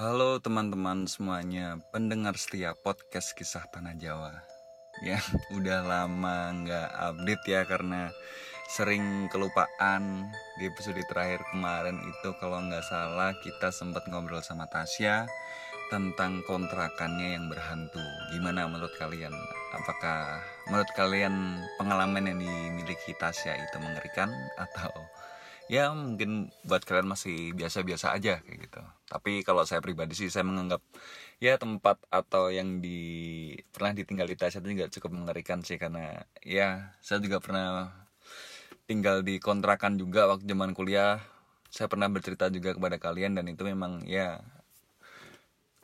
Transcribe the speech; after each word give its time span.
Halo 0.00 0.40
teman-teman 0.40 1.04
semuanya, 1.04 1.76
pendengar 1.92 2.32
setia 2.40 2.72
podcast 2.72 3.36
kisah 3.36 3.68
tanah 3.68 3.92
Jawa 4.00 4.32
Yang 5.04 5.28
udah 5.60 5.84
lama 5.84 6.56
nggak 6.56 6.88
update 6.88 7.44
ya 7.44 7.68
karena 7.68 8.08
sering 8.72 9.28
kelupaan 9.28 10.32
di 10.56 10.72
episode 10.72 11.04
terakhir 11.04 11.44
kemarin 11.52 12.00
itu 12.00 12.32
kalau 12.40 12.64
nggak 12.64 12.80
salah 12.80 13.36
kita 13.44 13.68
sempat 13.68 14.08
ngobrol 14.08 14.40
sama 14.40 14.64
Tasya 14.72 15.28
tentang 15.92 16.40
kontrakannya 16.48 17.36
yang 17.36 17.52
berhantu. 17.52 18.00
Gimana 18.32 18.72
menurut 18.72 18.96
kalian? 18.96 19.36
Apakah 19.76 20.40
menurut 20.72 20.88
kalian 20.96 21.60
pengalaman 21.76 22.24
yang 22.24 22.40
dimiliki 22.40 23.12
Tasya 23.20 23.52
itu 23.52 23.76
mengerikan 23.76 24.32
atau 24.56 24.96
ya 25.70 25.94
mungkin 25.94 26.50
buat 26.66 26.82
kalian 26.82 27.06
masih 27.06 27.54
biasa-biasa 27.54 28.10
aja 28.18 28.42
kayak 28.42 28.58
gitu. 28.66 28.82
Tapi 29.06 29.46
kalau 29.46 29.62
saya 29.62 29.78
pribadi 29.78 30.18
sih 30.18 30.26
saya 30.26 30.42
menganggap 30.42 30.82
ya 31.38 31.54
tempat 31.62 32.02
atau 32.10 32.50
yang 32.50 32.82
di 32.82 32.98
pernah 33.70 33.94
ditinggal 33.94 34.26
di 34.26 34.34
Tasya 34.34 34.58
itu 34.66 34.74
juga 34.74 34.86
cukup 34.90 35.10
mengerikan 35.14 35.62
sih 35.62 35.78
karena 35.78 36.26
ya 36.42 36.98
saya 36.98 37.22
juga 37.22 37.38
pernah 37.38 37.86
tinggal 38.90 39.22
di 39.22 39.38
kontrakan 39.38 39.94
juga 39.94 40.26
waktu 40.26 40.50
zaman 40.50 40.74
kuliah. 40.74 41.22
Saya 41.70 41.86
pernah 41.86 42.10
bercerita 42.10 42.50
juga 42.50 42.74
kepada 42.74 42.98
kalian 42.98 43.38
dan 43.38 43.46
itu 43.46 43.62
memang 43.62 44.02
ya 44.10 44.42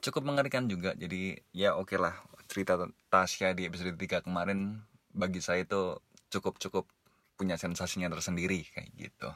cukup 0.03 0.35
mengerikan 0.35 0.67
juga. 0.67 0.99
Jadi 0.99 1.39
ya 1.55 1.79
oke 1.79 1.95
okay 1.95 1.99
lah 2.03 2.15
cerita 2.51 2.75
Tasya 3.07 3.55
di 3.55 3.71
episode 3.71 3.95
3 3.95 4.27
kemarin 4.27 4.83
bagi 5.15 5.39
saya 5.39 5.63
itu 5.63 6.03
cukup 6.35 6.59
cukup 6.59 6.91
punya 7.39 7.55
sensasinya 7.55 8.11
tersendiri 8.11 8.67
kayak 8.75 8.91
gitu 8.99 9.31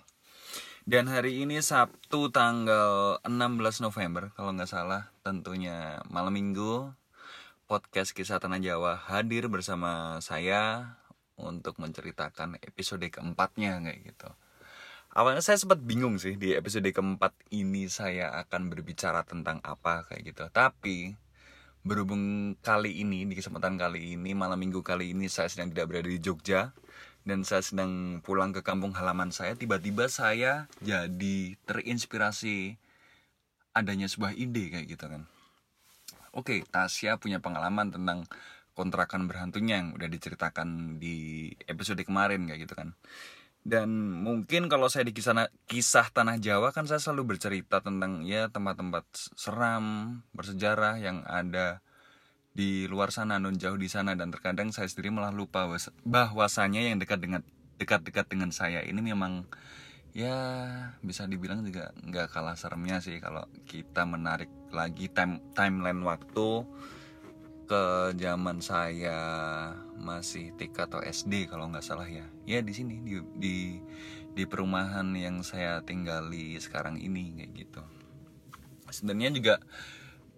dan 0.90 1.06
hari 1.06 1.46
ini 1.46 1.62
Sabtu 1.62 2.34
tanggal 2.34 3.22
16 3.22 3.30
November 3.78 4.34
kalau 4.34 4.50
nggak 4.50 4.66
salah 4.66 5.14
tentunya 5.22 6.02
malam 6.10 6.34
minggu 6.34 6.90
podcast 7.70 8.10
kisah 8.10 8.42
tanah 8.42 8.58
Jawa 8.58 8.98
hadir 8.98 9.46
bersama 9.46 10.18
saya 10.18 10.98
untuk 11.38 11.78
menceritakan 11.78 12.58
episode 12.58 13.06
keempatnya 13.06 13.78
kayak 13.86 14.02
gitu. 14.02 14.34
Awalnya 15.14 15.46
saya 15.46 15.62
sempat 15.62 15.78
bingung 15.78 16.18
sih 16.18 16.34
di 16.34 16.58
episode 16.58 16.90
keempat 16.90 17.38
ini 17.54 17.86
saya 17.86 18.34
akan 18.42 18.66
berbicara 18.74 19.22
tentang 19.22 19.62
apa 19.62 20.10
kayak 20.10 20.34
gitu. 20.34 20.50
Tapi 20.50 21.14
berhubung 21.86 22.58
kali 22.66 22.98
ini 22.98 23.30
di 23.30 23.38
kesempatan 23.38 23.78
kali 23.78 24.18
ini 24.18 24.34
malam 24.34 24.58
minggu 24.58 24.82
kali 24.82 25.14
ini 25.14 25.30
saya 25.30 25.46
sedang 25.46 25.70
tidak 25.70 25.86
berada 25.86 26.10
di 26.10 26.18
Jogja 26.18 26.74
dan 27.30 27.46
saya 27.46 27.62
sedang 27.62 28.18
pulang 28.26 28.50
ke 28.50 28.66
kampung 28.66 28.90
halaman 28.98 29.30
saya 29.30 29.54
tiba-tiba 29.54 30.10
saya 30.10 30.66
jadi 30.82 31.54
terinspirasi 31.62 32.74
adanya 33.70 34.10
sebuah 34.10 34.34
ide 34.34 34.74
kayak 34.74 34.86
gitu 34.90 35.06
kan. 35.06 35.30
Oke 36.34 36.66
Tasya 36.66 37.22
punya 37.22 37.38
pengalaman 37.38 37.94
tentang 37.94 38.26
kontrakan 38.74 39.30
berhantunya 39.30 39.78
yang 39.78 39.94
udah 39.94 40.10
diceritakan 40.10 40.98
di 40.98 41.54
episode 41.70 42.02
kemarin 42.02 42.50
kayak 42.50 42.66
gitu 42.66 42.74
kan. 42.74 42.98
Dan 43.60 44.16
mungkin 44.24 44.72
kalau 44.72 44.88
saya 44.88 45.04
di 45.04 45.12
kisah, 45.12 45.52
kisah 45.68 46.08
tanah 46.10 46.40
Jawa 46.40 46.72
kan 46.72 46.88
saya 46.88 46.98
selalu 46.98 47.36
bercerita 47.36 47.84
tentang 47.84 48.24
ya 48.24 48.48
tempat-tempat 48.48 49.04
seram 49.36 50.18
bersejarah 50.32 50.96
yang 50.96 51.22
ada 51.28 51.84
di 52.50 52.90
luar 52.90 53.14
sana 53.14 53.38
non 53.38 53.56
jauh 53.56 53.78
di 53.78 53.86
sana. 53.86 54.18
Dan 54.18 54.34
terkadang 54.34 54.74
saya 54.74 54.90
sendiri 54.90 55.14
malah 55.14 55.34
lupa 55.34 55.66
bahwasanya 56.04 56.80
yang 56.82 56.98
dekat 56.98 57.22
dengan 57.22 57.42
dekat-dekat 57.80 58.28
dengan 58.28 58.52
saya 58.52 58.84
ini 58.84 59.00
memang 59.00 59.48
ya 60.12 60.36
bisa 61.00 61.24
dibilang 61.24 61.64
juga 61.64 61.96
nggak 62.02 62.28
kalah 62.34 62.58
seremnya 62.58 63.00
sih 63.00 63.16
kalau 63.22 63.46
kita 63.64 64.04
menarik 64.04 64.50
lagi 64.68 65.08
time 65.08 65.40
timeline 65.56 66.02
waktu 66.04 66.66
ke 67.70 68.10
zaman 68.18 68.58
saya 68.58 69.22
masih 69.94 70.50
TK 70.58 70.90
atau 70.90 71.00
SD 71.06 71.46
kalau 71.46 71.70
nggak 71.70 71.86
salah 71.86 72.10
ya. 72.10 72.26
Ya 72.42 72.58
di 72.66 72.74
sini 72.74 72.98
di 72.98 73.22
di 73.38 73.78
di 74.34 74.42
perumahan 74.42 75.14
yang 75.14 75.46
saya 75.46 75.78
tinggali 75.86 76.58
sekarang 76.58 76.98
ini 76.98 77.30
kayak 77.38 77.50
gitu. 77.54 77.82
Sebenarnya 78.90 79.30
juga 79.38 79.54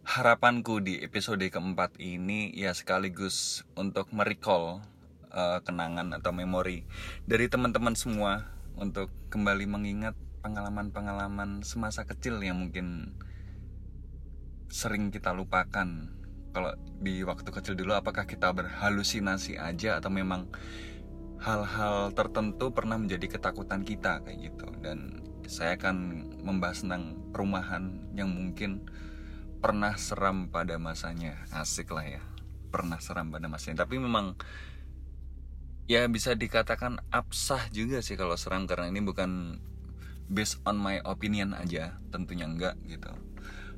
harapanku 0.02 0.82
di 0.82 0.98
episode 0.98 1.46
keempat 1.46 1.94
ini 2.02 2.50
ya 2.58 2.74
sekaligus 2.74 3.62
untuk 3.78 4.10
merecall 4.10 4.82
uh, 5.30 5.62
kenangan 5.62 6.10
atau 6.18 6.34
memori 6.34 6.82
dari 7.22 7.46
teman-teman 7.46 7.94
semua 7.94 8.50
untuk 8.74 9.14
kembali 9.30 9.70
mengingat 9.70 10.18
pengalaman-pengalaman 10.42 11.62
semasa 11.62 12.02
kecil 12.02 12.42
yang 12.42 12.58
mungkin 12.58 13.14
sering 14.66 15.14
kita 15.14 15.30
lupakan. 15.30 16.10
Kalau 16.52 16.74
di 17.00 17.22
waktu 17.22 17.48
kecil 17.48 17.78
dulu 17.78 17.94
apakah 17.96 18.26
kita 18.26 18.50
berhalusinasi 18.52 19.56
aja 19.56 20.02
atau 20.02 20.10
memang 20.10 20.50
hal-hal 21.38 22.10
tertentu 22.12 22.74
pernah 22.74 22.98
menjadi 22.98 23.38
ketakutan 23.38 23.86
kita 23.86 24.20
kayak 24.26 24.50
gitu. 24.50 24.66
Dan 24.82 25.22
saya 25.46 25.78
akan 25.78 25.96
membahas 26.42 26.82
tentang 26.82 27.16
perumahan 27.30 28.12
yang 28.18 28.34
mungkin 28.34 28.84
pernah 29.62 29.94
seram 29.94 30.50
pada 30.50 30.76
masanya. 30.82 31.38
Asik 31.54 31.94
lah 31.94 32.18
ya. 32.18 32.22
Pernah 32.74 32.98
seram 32.98 33.30
pada 33.30 33.46
masanya. 33.46 33.86
Tapi 33.86 34.02
memang 34.02 34.34
ya 35.86 36.10
bisa 36.10 36.34
dikatakan 36.34 36.98
absah 37.14 37.70
juga 37.70 38.02
sih 38.02 38.18
kalau 38.18 38.34
seram. 38.34 38.66
Karena 38.66 38.90
ini 38.90 38.98
bukan 38.98 39.62
based 40.26 40.58
on 40.66 40.82
my 40.82 40.98
opinion 41.06 41.54
aja. 41.54 42.02
Tentunya 42.10 42.50
enggak 42.50 42.74
gitu. 42.90 43.14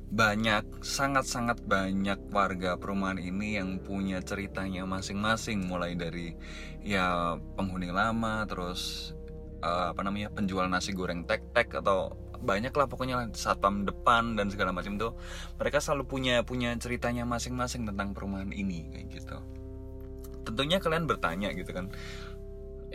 Banyak 0.09 0.81
sangat-sangat 0.81 1.61
banyak 1.65 2.33
warga 2.33 2.81
perumahan 2.81 3.21
ini 3.21 3.61
yang 3.61 3.77
punya 3.77 4.25
ceritanya 4.25 4.89
masing-masing. 4.89 5.69
Mulai 5.69 5.93
dari 5.93 6.33
ya 6.81 7.37
penghuni 7.53 7.93
lama 7.93 8.41
terus 8.49 9.13
uh, 9.61 9.93
apa 9.93 10.01
namanya 10.01 10.33
penjual 10.33 10.65
nasi 10.69 10.93
goreng 10.93 11.25
tek-tek 11.25 11.73
atau 11.81 12.13
banyak 12.45 12.71
lah 12.71 12.85
pokoknya 12.85 13.33
satpam 13.33 13.83
depan 13.83 14.37
dan 14.37 14.53
segala 14.53 14.71
macam 14.71 14.95
tuh. 15.01 15.17
Mereka 15.57 15.81
selalu 15.81 16.05
punya 16.05 16.35
punya 16.45 16.71
ceritanya 16.77 17.25
masing-masing 17.25 17.89
tentang 17.89 18.13
perumahan 18.13 18.53
ini 18.53 18.87
kayak 18.93 19.07
gitu. 19.09 19.37
Tentunya 20.45 20.77
kalian 20.77 21.09
bertanya 21.09 21.49
gitu 21.57 21.73
kan 21.73 21.89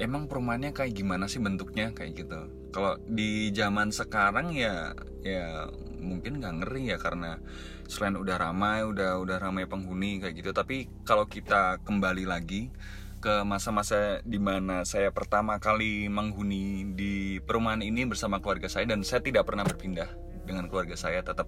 emang 0.01 0.25
perumahannya 0.31 0.73
kayak 0.73 0.97
gimana 0.97 1.29
sih 1.29 1.45
bentuknya? 1.45 1.93
Kayak 1.93 2.25
gitu. 2.25 2.41
Kalau 2.73 2.97
di 3.05 3.53
zaman 3.53 3.93
sekarang 3.93 4.57
ya 4.57 4.97
ya 5.21 5.69
mungkin 6.01 6.41
nggak 6.41 6.55
ngeri 6.65 6.97
ya 6.97 6.99
karena 6.99 7.37
selain 7.85 8.17
udah 8.17 8.37
ramai 8.41 8.87
udah 8.87 9.21
udah 9.21 9.37
ramai 9.37 9.69
penghuni 9.69 10.25
kayak 10.25 10.41
gitu. 10.41 10.51
Tapi 10.57 10.89
kalau 11.05 11.29
kita 11.29 11.85
kembali 11.85 12.25
lagi 12.25 12.73
ke 13.21 13.45
masa-masa 13.45 14.25
di 14.25 14.41
mana 14.41 14.83
saya 14.89 15.13
pertama 15.13 15.61
kali 15.61 16.09
menghuni 16.09 16.97
di 16.97 17.37
perumahan 17.45 17.85
ini 17.85 18.09
bersama 18.09 18.41
keluarga 18.41 18.73
saya 18.73 18.89
dan 18.89 19.05
saya 19.05 19.21
tidak 19.21 19.45
pernah 19.45 19.63
berpindah 19.63 20.09
dengan 20.49 20.73
keluarga 20.73 20.97
saya. 20.97 21.21
Tetap 21.21 21.45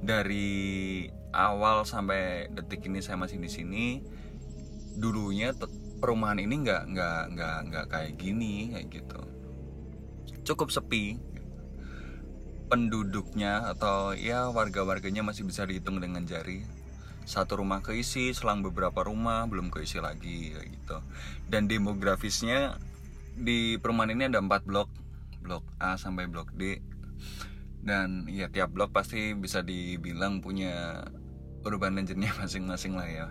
dari 0.00 1.06
awal 1.36 1.84
sampai 1.84 2.48
detik 2.48 2.88
ini 2.88 3.04
saya 3.04 3.20
masih 3.20 3.36
di 3.36 3.52
sini 3.52 3.84
dulunya 4.96 5.52
perumahan 6.00 6.40
ini 6.40 6.64
nggak 6.64 6.82
nggak 6.88 7.22
nggak 7.36 7.58
nggak 7.68 7.86
kayak 7.92 8.12
gini 8.16 8.72
kayak 8.72 8.88
gitu. 8.88 9.20
Cukup 10.48 10.72
sepi. 10.72 11.20
Penduduknya 12.70 13.66
atau 13.66 14.14
ya 14.14 14.46
warga-warganya 14.46 15.26
masih 15.26 15.42
bisa 15.42 15.66
dihitung 15.66 15.98
dengan 15.98 16.22
jari 16.22 16.79
satu 17.30 17.62
rumah 17.62 17.78
keisi 17.78 18.34
selang 18.34 18.66
beberapa 18.66 19.06
rumah 19.06 19.46
belum 19.46 19.70
keisi 19.70 20.02
lagi 20.02 20.50
kayak 20.50 20.66
gitu. 20.74 20.98
Dan 21.46 21.70
demografisnya 21.70 22.82
di 23.38 23.78
perumahan 23.78 24.18
ini 24.18 24.26
ada 24.26 24.42
empat 24.42 24.66
blok. 24.66 24.90
Blok 25.38 25.62
A 25.78 25.94
sampai 25.94 26.26
blok 26.26 26.50
D. 26.58 26.82
Dan 27.78 28.26
ya 28.26 28.50
tiap 28.50 28.74
blok 28.74 28.90
pasti 28.90 29.38
bisa 29.38 29.62
dibilang 29.62 30.42
punya 30.42 31.06
urban 31.62 31.94
legend-nya 31.94 32.34
masing-masing 32.42 32.98
lah 32.98 33.06
ya. 33.06 33.26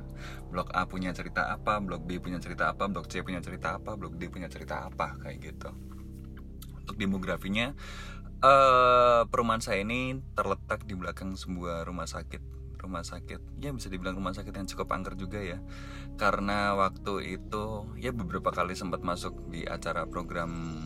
Blok 0.48 0.72
A 0.72 0.88
punya 0.88 1.12
cerita 1.12 1.52
apa 1.52 1.84
blok 1.84 2.08
B 2.08 2.24
punya 2.24 2.40
cerita 2.40 2.72
apa 2.72 2.88
blok 2.88 3.12
C 3.12 3.20
punya 3.20 3.44
cerita 3.44 3.76
apa 3.76 4.00
blok 4.00 4.16
D 4.16 4.32
punya 4.32 4.48
cerita 4.48 4.88
apa 4.88 5.20
kayak 5.20 5.44
gitu. 5.44 5.76
Untuk 6.88 6.96
demografinya 6.96 7.76
uh, 8.42 9.28
perumahan 9.28 9.60
saya 9.60 9.84
ini 9.84 10.24
terletak 10.34 10.88
di 10.88 10.96
belakang 10.96 11.36
sebuah 11.36 11.84
rumah 11.84 12.08
sakit 12.08 12.59
rumah 12.80 13.04
sakit. 13.04 13.60
Ya 13.60 13.76
bisa 13.76 13.92
dibilang 13.92 14.16
rumah 14.16 14.32
sakit 14.32 14.56
yang 14.56 14.68
cukup 14.72 14.96
angker 14.96 15.20
juga 15.20 15.44
ya. 15.44 15.60
Karena 16.16 16.74
waktu 16.80 17.38
itu 17.40 17.86
ya 18.00 18.16
beberapa 18.16 18.50
kali 18.50 18.74
sempat 18.74 19.04
masuk 19.04 19.52
di 19.52 19.68
acara 19.68 20.08
program 20.08 20.80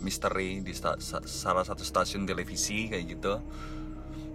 misteri 0.00 0.60
di 0.60 0.72
salah 0.76 1.64
satu 1.64 1.84
stasiun 1.84 2.24
televisi 2.24 2.88
kayak 2.88 3.04
gitu. 3.16 3.40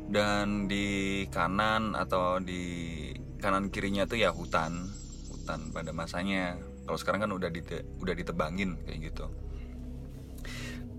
Dan 0.10 0.66
di 0.66 1.26
kanan 1.30 1.94
atau 1.94 2.42
di 2.42 3.14
kanan 3.38 3.70
kirinya 3.70 4.10
tuh 4.10 4.18
ya 4.18 4.34
hutan 4.34 4.90
hutan 5.30 5.74
pada 5.74 5.94
masanya. 5.94 6.58
Kalau 6.86 6.98
sekarang 6.98 7.26
kan 7.26 7.32
udah 7.34 7.50
dite 7.54 7.86
udah 8.02 8.14
ditebangin 8.18 8.78
kayak 8.86 9.14
gitu. 9.14 9.30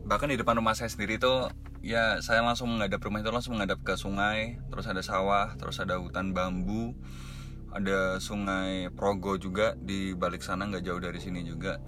Bahkan 0.06 0.34
di 0.34 0.38
depan 0.38 0.58
rumah 0.58 0.74
saya 0.74 0.90
sendiri 0.90 1.18
tuh 1.18 1.50
ya 1.80 2.20
saya 2.20 2.44
langsung 2.44 2.72
menghadap 2.76 3.00
rumah 3.00 3.24
itu 3.24 3.32
langsung 3.32 3.56
menghadap 3.56 3.80
ke 3.80 3.96
sungai. 3.96 4.60
Terus 4.68 4.86
ada 4.88 5.02
sawah 5.04 5.56
terus 5.56 5.80
ada 5.80 6.00
hutan 6.00 6.32
bambu. 6.36 6.94
Ada 7.70 8.18
sungai 8.18 8.90
Progo 8.90 9.38
juga 9.38 9.78
di 9.78 10.12
balik 10.12 10.42
sana 10.42 10.66
nggak 10.66 10.84
jauh 10.84 11.00
dari 11.00 11.20
sini 11.22 11.46
juga. 11.46 11.78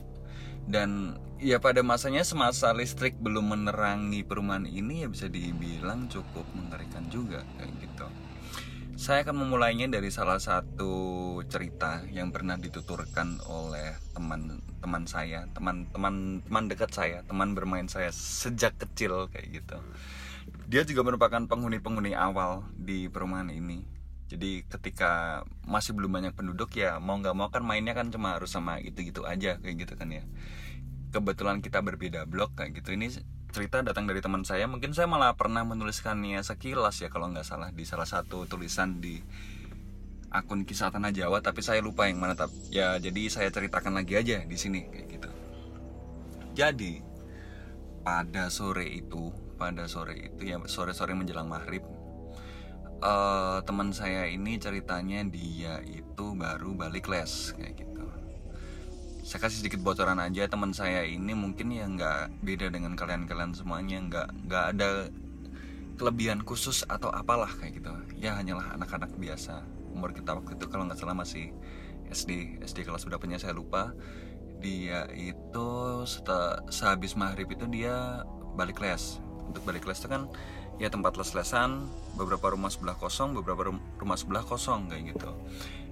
Dan 0.62 1.18
ya 1.42 1.58
pada 1.58 1.82
masanya 1.82 2.22
semasa 2.22 2.70
listrik 2.70 3.18
belum 3.18 3.50
menerangi 3.50 4.22
perumahan 4.22 4.62
ini 4.62 5.02
ya 5.02 5.08
bisa 5.10 5.26
dibilang 5.26 6.06
cukup 6.06 6.46
mengerikan 6.54 7.02
juga 7.10 7.42
kayak 7.58 7.72
gitu 7.82 7.91
saya 9.02 9.26
akan 9.26 9.34
memulainya 9.34 9.90
dari 9.90 10.14
salah 10.14 10.38
satu 10.38 10.94
cerita 11.50 12.06
yang 12.14 12.30
pernah 12.30 12.54
dituturkan 12.54 13.42
oleh 13.50 13.98
teman-teman 14.14 15.02
saya, 15.10 15.50
teman-teman 15.50 16.38
teman 16.46 16.64
dekat 16.70 16.94
saya, 16.94 17.26
teman 17.26 17.50
bermain 17.58 17.90
saya 17.90 18.14
sejak 18.14 18.78
kecil 18.78 19.26
kayak 19.34 19.58
gitu. 19.58 19.82
Dia 20.70 20.86
juga 20.86 21.02
merupakan 21.02 21.42
penghuni-penghuni 21.50 22.14
awal 22.14 22.62
di 22.78 23.10
perumahan 23.10 23.50
ini. 23.50 23.82
Jadi 24.30 24.62
ketika 24.70 25.42
masih 25.66 25.98
belum 25.98 26.22
banyak 26.22 26.38
penduduk 26.38 26.70
ya 26.78 27.02
mau 27.02 27.18
nggak 27.18 27.34
mau 27.34 27.50
kan 27.50 27.66
mainnya 27.66 27.98
kan 27.98 28.06
cuma 28.14 28.38
harus 28.38 28.54
sama 28.54 28.78
itu-gitu 28.78 29.26
aja 29.26 29.58
kayak 29.58 29.82
gitu 29.82 29.98
kan 29.98 30.14
ya. 30.14 30.22
Kebetulan 31.10 31.58
kita 31.58 31.82
berbeda 31.82 32.22
blok 32.30 32.54
kayak 32.54 32.78
gitu. 32.78 32.94
Ini 32.94 33.18
cerita 33.52 33.84
datang 33.84 34.08
dari 34.08 34.24
teman 34.24 34.42
saya 34.42 34.64
mungkin 34.64 34.96
saya 34.96 35.04
malah 35.04 35.36
pernah 35.36 35.62
menuliskannya 35.62 36.40
sekilas 36.40 37.04
ya 37.04 37.12
kalau 37.12 37.28
nggak 37.28 37.44
salah 37.44 37.68
di 37.68 37.84
salah 37.84 38.08
satu 38.08 38.48
tulisan 38.48 38.98
di 38.98 39.20
akun 40.32 40.64
kisah 40.64 40.88
tanah 40.88 41.12
Jawa 41.12 41.44
tapi 41.44 41.60
saya 41.60 41.84
lupa 41.84 42.08
yang 42.08 42.16
mana 42.16 42.32
tapi 42.32 42.56
ya 42.72 42.96
jadi 42.96 43.28
saya 43.28 43.52
ceritakan 43.52 44.00
lagi 44.00 44.16
aja 44.16 44.40
di 44.48 44.56
sini 44.56 44.88
kayak 44.88 45.06
gitu. 45.12 45.30
Jadi 46.56 47.04
pada 48.00 48.48
sore 48.48 48.88
itu 48.88 49.28
pada 49.60 49.84
sore 49.86 50.32
itu 50.32 50.42
ya 50.48 50.58
sore 50.66 50.96
sore 50.96 51.12
menjelang 51.12 51.46
maghrib 51.46 51.84
uh, 53.04 53.60
teman 53.62 53.92
saya 53.92 54.26
ini 54.26 54.56
ceritanya 54.56 55.22
dia 55.28 55.78
itu 55.84 56.34
baru 56.34 56.74
balik 56.74 57.06
les 57.12 57.52
kayak 57.54 57.74
gitu 57.78 57.91
saya 59.22 59.38
kasih 59.46 59.62
sedikit 59.62 59.80
bocoran 59.86 60.18
aja 60.18 60.50
teman 60.50 60.74
saya 60.74 61.06
ini 61.06 61.30
mungkin 61.30 61.70
ya 61.70 61.86
nggak 61.86 62.42
beda 62.42 62.74
dengan 62.74 62.98
kalian-kalian 62.98 63.54
semuanya 63.54 64.02
nggak 64.02 64.28
nggak 64.50 64.64
ada 64.74 64.88
kelebihan 65.94 66.42
khusus 66.42 66.82
atau 66.90 67.06
apalah 67.14 67.50
kayak 67.62 67.78
gitu. 67.78 67.94
Ya 68.18 68.34
hanyalah 68.34 68.74
anak-anak 68.74 69.14
biasa 69.14 69.62
umur 69.94 70.10
kita 70.10 70.34
waktu 70.34 70.58
itu 70.58 70.66
kalau 70.66 70.90
nggak 70.90 70.98
salah 70.98 71.14
masih 71.14 71.54
SD 72.10 72.58
SD 72.66 72.82
kelas 72.82 73.06
punya 73.06 73.38
saya 73.38 73.54
lupa. 73.54 73.94
Dia 74.58 75.06
itu 75.14 75.70
setelah 76.02 76.66
sehabis 76.66 77.14
maghrib 77.14 77.46
itu 77.46 77.70
dia 77.70 78.26
balik 78.58 78.82
les. 78.82 79.22
Untuk 79.46 79.62
balik 79.62 79.86
les 79.86 80.02
itu 80.02 80.10
kan 80.10 80.26
ya 80.82 80.90
tempat 80.90 81.14
les-lesan 81.14 81.86
beberapa 82.18 82.50
rumah 82.50 82.72
sebelah 82.72 82.98
kosong 82.98 83.38
beberapa 83.38 83.70
rumah 84.02 84.18
sebelah 84.18 84.42
kosong 84.42 84.90
kayak 84.90 85.14
gitu 85.14 85.30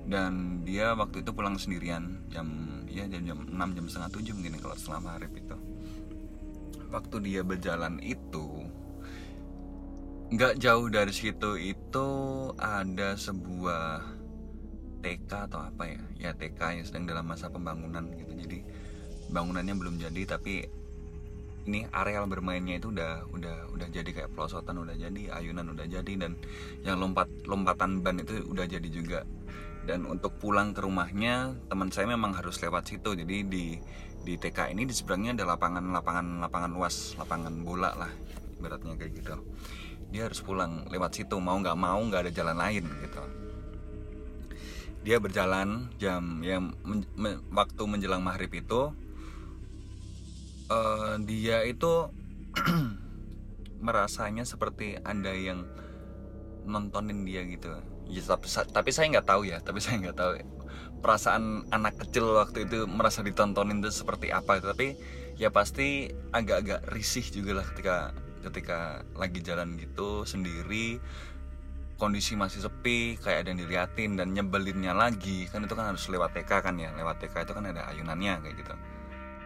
dan 0.08 0.64
dia 0.64 0.96
waktu 0.96 1.20
itu 1.20 1.30
pulang 1.34 1.60
sendirian 1.60 2.24
jam 2.32 2.46
ya 2.90 3.06
jam 3.06 3.22
jam 3.22 3.38
6 3.46 3.76
jam 3.76 3.84
setengah 3.86 4.10
tujuh 4.16 4.32
mungkin 4.34 4.58
kalau 4.58 4.76
setelah 4.76 5.00
maghrib 5.04 5.32
itu. 5.36 5.56
Waktu 6.90 7.16
dia 7.22 7.40
berjalan 7.46 8.02
itu 8.02 8.66
nggak 10.30 10.62
jauh 10.62 10.86
dari 10.90 11.10
situ 11.10 11.58
itu 11.58 12.08
ada 12.58 13.18
sebuah 13.18 14.02
TK 15.02 15.30
atau 15.50 15.60
apa 15.64 15.84
ya? 15.86 16.02
Ya 16.18 16.30
TK 16.34 16.60
yang 16.82 16.86
sedang 16.86 17.04
dalam 17.06 17.26
masa 17.26 17.50
pembangunan 17.50 18.06
gitu. 18.14 18.32
Jadi 18.34 18.58
bangunannya 19.30 19.74
belum 19.78 19.96
jadi 20.02 20.22
tapi 20.26 20.66
ini 21.70 21.86
areal 21.92 22.26
bermainnya 22.26 22.80
itu 22.80 22.90
udah 22.90 23.30
udah 23.30 23.56
udah 23.76 23.88
jadi 23.92 24.10
kayak 24.10 24.30
pelosotan 24.32 24.80
udah 24.80 24.96
jadi 24.96 25.30
ayunan 25.36 25.70
udah 25.70 25.86
jadi 25.86 26.12
dan 26.16 26.34
yang 26.82 26.98
lompat 26.98 27.28
lompatan 27.44 28.00
ban 28.00 28.18
itu 28.18 28.42
udah 28.48 28.64
jadi 28.64 28.88
juga 28.88 29.22
dan 29.88 30.04
untuk 30.04 30.36
pulang 30.36 30.76
ke 30.76 30.84
rumahnya 30.84 31.56
teman 31.72 31.88
saya 31.88 32.10
memang 32.10 32.36
harus 32.36 32.60
lewat 32.60 32.92
situ. 32.92 33.16
Jadi 33.16 33.36
di 33.48 33.66
di 34.20 34.34
TK 34.36 34.76
ini 34.76 34.84
di 34.84 34.92
seberangnya 34.92 35.40
ada 35.40 35.56
lapangan 35.56 35.84
lapangan 35.96 36.26
lapangan 36.44 36.70
luas 36.76 37.16
lapangan 37.16 37.54
bola 37.64 37.96
lah 37.96 38.12
beratnya 38.60 38.94
kayak 39.00 39.12
gitu. 39.16 39.34
Dia 40.12 40.28
harus 40.28 40.44
pulang 40.44 40.84
lewat 40.92 41.16
situ 41.16 41.40
mau 41.40 41.56
nggak 41.56 41.78
mau 41.78 42.00
nggak 42.04 42.28
ada 42.28 42.32
jalan 42.32 42.56
lain 42.60 42.84
gitu. 42.84 43.22
Dia 45.00 45.16
berjalan 45.16 45.88
jam 45.96 46.44
yang 46.44 46.76
men, 46.84 47.08
men, 47.16 47.40
waktu 47.48 47.82
menjelang 47.88 48.20
maghrib 48.20 48.52
itu 48.52 48.92
uh, 50.68 51.16
dia 51.24 51.64
itu 51.64 52.12
merasanya 53.84 54.44
seperti 54.44 55.00
ada 55.00 55.32
yang 55.32 55.64
nontonin 56.68 57.24
dia 57.24 57.40
gitu 57.48 57.72
ya 58.10 58.22
tapi, 58.26 58.46
tapi 58.50 58.90
saya 58.90 59.06
nggak 59.16 59.26
tahu 59.26 59.42
ya 59.46 59.58
tapi 59.62 59.78
saya 59.78 60.02
nggak 60.02 60.16
tahu 60.18 60.32
perasaan 61.00 61.64
anak 61.72 61.96
kecil 62.02 62.36
waktu 62.36 62.68
itu 62.68 62.84
merasa 62.84 63.24
ditontonin 63.24 63.80
itu 63.80 63.88
seperti 63.88 64.34
apa 64.34 64.60
tapi 64.60 64.98
ya 65.40 65.48
pasti 65.48 66.12
agak-agak 66.36 66.92
risih 66.92 67.24
juga 67.32 67.62
lah 67.62 67.66
ketika 67.72 68.12
ketika 68.44 69.04
lagi 69.16 69.40
jalan 69.40 69.80
gitu 69.80 70.28
sendiri 70.28 71.00
kondisi 72.00 72.32
masih 72.32 72.64
sepi 72.64 73.20
kayak 73.20 73.44
ada 73.44 73.48
yang 73.52 73.60
diliatin 73.60 74.16
dan 74.16 74.32
nyebelinnya 74.32 74.96
lagi. 74.96 75.44
Kan 75.52 75.68
itu 75.68 75.76
kan 75.76 75.92
harus 75.92 76.08
lewat 76.08 76.32
TK 76.32 76.64
kan 76.64 76.74
ya 76.80 76.88
lewat 76.96 77.20
TK 77.20 77.44
itu 77.44 77.52
kan 77.52 77.68
ada 77.68 77.84
ayunannya 77.92 78.40
kayak 78.40 78.56
gitu. 78.56 78.74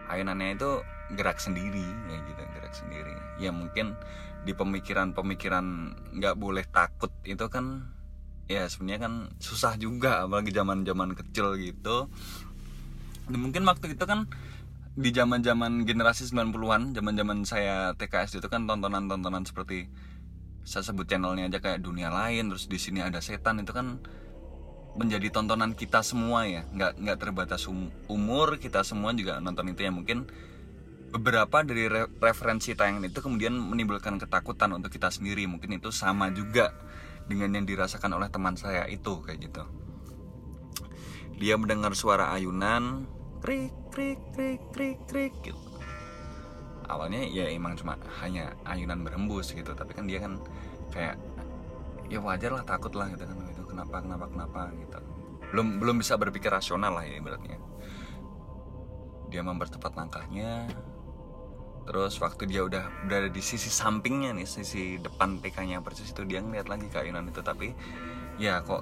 Ayunannya 0.07 0.55
itu 0.55 0.71
gerak 1.19 1.43
sendiri 1.43 1.83
ya 1.83 2.17
gitu 2.23 2.41
gerak 2.55 2.73
sendiri. 2.73 3.15
Ya 3.43 3.51
mungkin 3.51 3.99
di 4.47 4.55
pemikiran-pemikiran 4.55 5.65
nggak 6.15 6.35
boleh 6.39 6.63
takut 6.71 7.11
itu 7.27 7.43
kan 7.51 7.91
ya 8.45 8.69
sebenarnya 8.69 9.09
kan 9.09 9.13
susah 9.41 9.73
juga 9.81 10.25
apalagi 10.25 10.53
zaman-zaman 10.53 11.17
kecil 11.17 11.57
gitu. 11.57 12.09
Dan 13.25 13.39
mungkin 13.41 13.65
waktu 13.65 13.97
itu 13.97 14.05
kan 14.05 14.29
di 14.95 15.11
zaman-zaman 15.11 15.83
generasi 15.83 16.29
90-an, 16.31 16.95
zaman-zaman 16.95 17.43
saya 17.43 17.91
TKS 17.97 18.39
itu 18.39 18.47
kan 18.47 18.63
tontonan-tontonan 18.69 19.43
seperti 19.43 19.91
saya 20.65 20.81
sebut 20.87 21.05
channelnya 21.05 21.51
aja 21.51 21.59
kayak 21.59 21.83
dunia 21.83 22.09
lain, 22.09 22.49
terus 22.49 22.71
di 22.71 22.79
sini 22.79 23.03
ada 23.03 23.19
setan 23.19 23.59
itu 23.61 23.75
kan 23.75 23.99
menjadi 24.95 25.27
tontonan 25.35 25.75
kita 25.75 25.99
semua 25.99 26.47
ya, 26.47 26.63
nggak 26.71 27.03
nggak 27.03 27.17
terbatas 27.19 27.67
um, 27.67 27.91
umur 28.07 28.55
kita 28.55 28.87
semua 28.87 29.11
juga 29.11 29.43
nonton 29.43 29.67
itu 29.75 29.83
ya. 29.83 29.91
Mungkin 29.91 30.25
beberapa 31.11 31.61
dari 31.61 31.91
re 31.91 32.07
referensi 32.07 32.71
tayangan 32.71 33.03
itu 33.03 33.19
kemudian 33.19 33.51
menimbulkan 33.51 34.15
ketakutan 34.15 34.71
untuk 34.79 34.95
kita 34.95 35.11
sendiri. 35.11 35.43
Mungkin 35.45 35.75
itu 35.75 35.91
sama 35.91 36.31
juga 36.31 36.71
dengan 37.25 37.57
yang 37.57 37.65
dirasakan 37.65 38.17
oleh 38.17 38.29
teman 38.29 38.53
saya 38.53 38.85
itu 38.85 39.21
kayak 39.25 39.49
gitu. 39.49 39.63
Dia 41.35 41.59
mendengar 41.59 41.91
suara 41.97 42.31
ayunan 42.31 43.09
krik 43.43 43.73
krik 43.91 44.21
krik 44.33 44.61
krik 44.71 44.99
krik 45.09 45.33
gitu. 45.43 45.59
Awalnya 46.85 47.25
ya 47.27 47.49
emang 47.49 47.73
cuma 47.75 47.97
hanya 48.21 48.53
ayunan 48.63 49.01
berembus 49.01 49.51
gitu 49.51 49.73
tapi 49.73 49.97
kan 49.97 50.05
dia 50.05 50.21
kan 50.21 50.37
kayak 50.93 51.17
ya 52.05 52.21
wajar 52.21 52.53
lah 52.53 52.61
takut 52.61 52.93
lah 52.93 53.09
gitu 53.09 53.25
kan 53.25 53.37
itu 53.49 53.63
kenapa 53.65 54.05
kenapa 54.05 54.25
kenapa 54.29 54.61
gitu. 54.77 54.97
Belum 55.49 55.67
belum 55.81 55.95
bisa 55.99 56.13
berpikir 56.15 56.53
rasional 56.53 56.93
lah 56.93 57.03
ya 57.03 57.17
ibaratnya. 57.17 57.57
Dia 59.33 59.41
mempercepat 59.41 59.97
langkahnya 59.97 60.69
terus 61.85 62.17
waktu 62.17 62.49
dia 62.49 62.65
udah 62.65 63.05
berada 63.05 63.29
di 63.29 63.41
sisi 63.45 63.69
sampingnya 63.69 64.33
nih 64.33 64.49
sisi 64.49 64.97
depan 64.97 65.37
TK-nya 65.37 65.85
persis 65.85 66.09
itu 66.09 66.25
dia 66.25 66.41
ngeliat 66.41 66.65
lagi 66.65 66.89
ke 66.89 66.97
ayunan 66.97 67.29
itu. 67.29 67.45
Tapi 67.45 67.71
ya 68.41 68.65
kok 68.65 68.81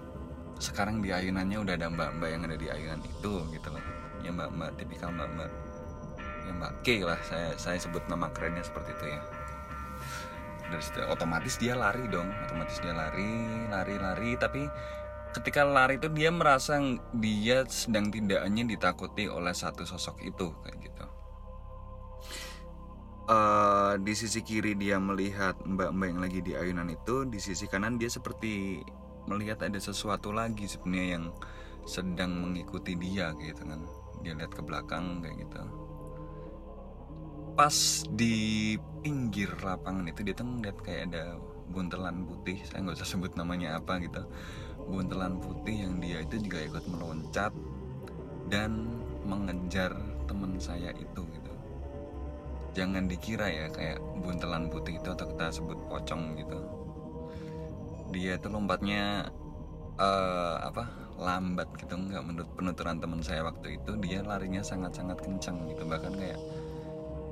sekarang 0.57 1.03
di 1.03 1.11
ayunannya 1.11 1.59
udah 1.59 1.73
ada 1.75 1.87
mbak-mbak 1.91 2.29
yang 2.31 2.41
ada 2.47 2.55
di 2.55 2.67
ayunan 2.71 3.03
itu 3.03 3.43
gitu 3.51 3.67
loh. 3.67 3.83
Ya 4.23 4.31
mbak-mbak 4.31 4.79
tipikal 4.79 5.11
mbak-mbak. 5.11 5.51
Ya 6.47 6.51
mbak 6.55 6.71
K 6.87 6.87
lah 7.03 7.19
saya 7.27 7.51
saya 7.59 7.77
sebut 7.77 8.07
nama 8.07 8.31
kerennya 8.31 8.63
seperti 8.63 8.95
itu 8.95 9.05
ya. 9.11 9.21
Dari 10.71 10.81
situ 10.81 11.03
otomatis 11.05 11.59
dia 11.59 11.75
lari 11.75 12.07
dong 12.07 12.31
otomatis 12.47 12.79
dia 12.79 12.95
lari 12.95 13.67
lari 13.67 13.95
lari. 13.99 14.31
Tapi 14.39 14.63
ketika 15.33 15.65
lari 15.65 15.97
itu 15.99 16.07
dia 16.13 16.29
merasa 16.31 16.79
dia 17.17 17.65
sedang 17.67 18.13
tidak 18.13 18.45
hanya 18.45 18.63
ditakuti 18.63 19.25
oleh 19.25 19.51
satu 19.51 19.81
sosok 19.81 20.21
itu 20.23 20.53
kayak 20.61 20.77
gitu 20.79 20.92
uh, 23.27 23.93
di 23.99 24.13
sisi 24.15 24.43
kiri 24.43 24.75
dia 24.75 24.99
melihat 24.99 25.55
mbak-mbak 25.63 26.07
yang 26.09 26.21
lagi 26.21 26.39
di 26.43 26.53
ayunan 26.55 26.89
itu 26.91 27.23
di 27.27 27.39
sisi 27.39 27.69
kanan 27.69 27.95
dia 27.95 28.11
seperti 28.11 28.83
melihat 29.27 29.63
ada 29.63 29.79
sesuatu 29.79 30.35
lagi 30.35 30.67
sebenarnya 30.67 31.07
yang 31.19 31.25
sedang 31.87 32.31
mengikuti 32.39 32.95
dia 32.95 33.31
gitu 33.39 33.63
kan. 33.63 33.81
Dia 34.23 34.35
lihat 34.35 34.55
ke 34.55 34.61
belakang 34.63 35.23
kayak 35.23 35.35
gitu. 35.47 35.61
Pas 37.53 37.75
di 38.09 38.75
pinggir 39.03 39.51
lapangan 39.61 40.09
itu 40.09 40.25
dia 40.25 40.33
tuh 40.33 40.47
ngeliat 40.47 40.77
kayak 40.81 41.01
ada 41.13 41.37
buntelan 41.69 42.27
putih 42.27 42.59
saya 42.67 42.83
nggak 42.83 42.97
usah 42.99 43.07
sebut 43.07 43.31
namanya 43.35 43.79
apa 43.79 43.99
gitu. 44.03 44.23
Buntelan 44.83 45.39
putih 45.39 45.87
yang 45.87 45.99
dia 46.03 46.23
itu 46.23 46.39
juga 46.43 46.59
ikut 46.63 46.83
meloncat 46.91 47.53
dan 48.51 48.99
mengejar 49.23 49.95
teman 50.27 50.59
saya 50.59 50.91
itu 50.95 51.21
gitu 51.31 51.42
jangan 52.73 53.05
dikira 53.05 53.47
ya 53.47 53.65
kayak 53.69 54.01
buntelan 54.21 54.67
putih 54.67 54.97
itu 54.97 55.09
atau 55.13 55.29
kita 55.29 55.53
sebut 55.53 55.77
pocong 55.87 56.37
gitu. 56.41 56.57
Dia 58.13 58.37
itu 58.37 58.47
lompatnya 58.49 59.29
uh, 59.97 60.57
apa 60.61 60.89
lambat 61.21 61.69
gitu. 61.77 61.93
Nggak 61.93 62.23
menurut 62.25 62.49
penuturan 62.57 62.97
teman 62.97 63.21
saya 63.21 63.45
waktu 63.45 63.77
itu 63.77 63.91
dia 64.01 64.25
larinya 64.25 64.65
sangat-sangat 64.65 65.21
kencang 65.21 65.69
gitu. 65.69 65.85
Bahkan 65.85 66.13
kayak 66.17 66.39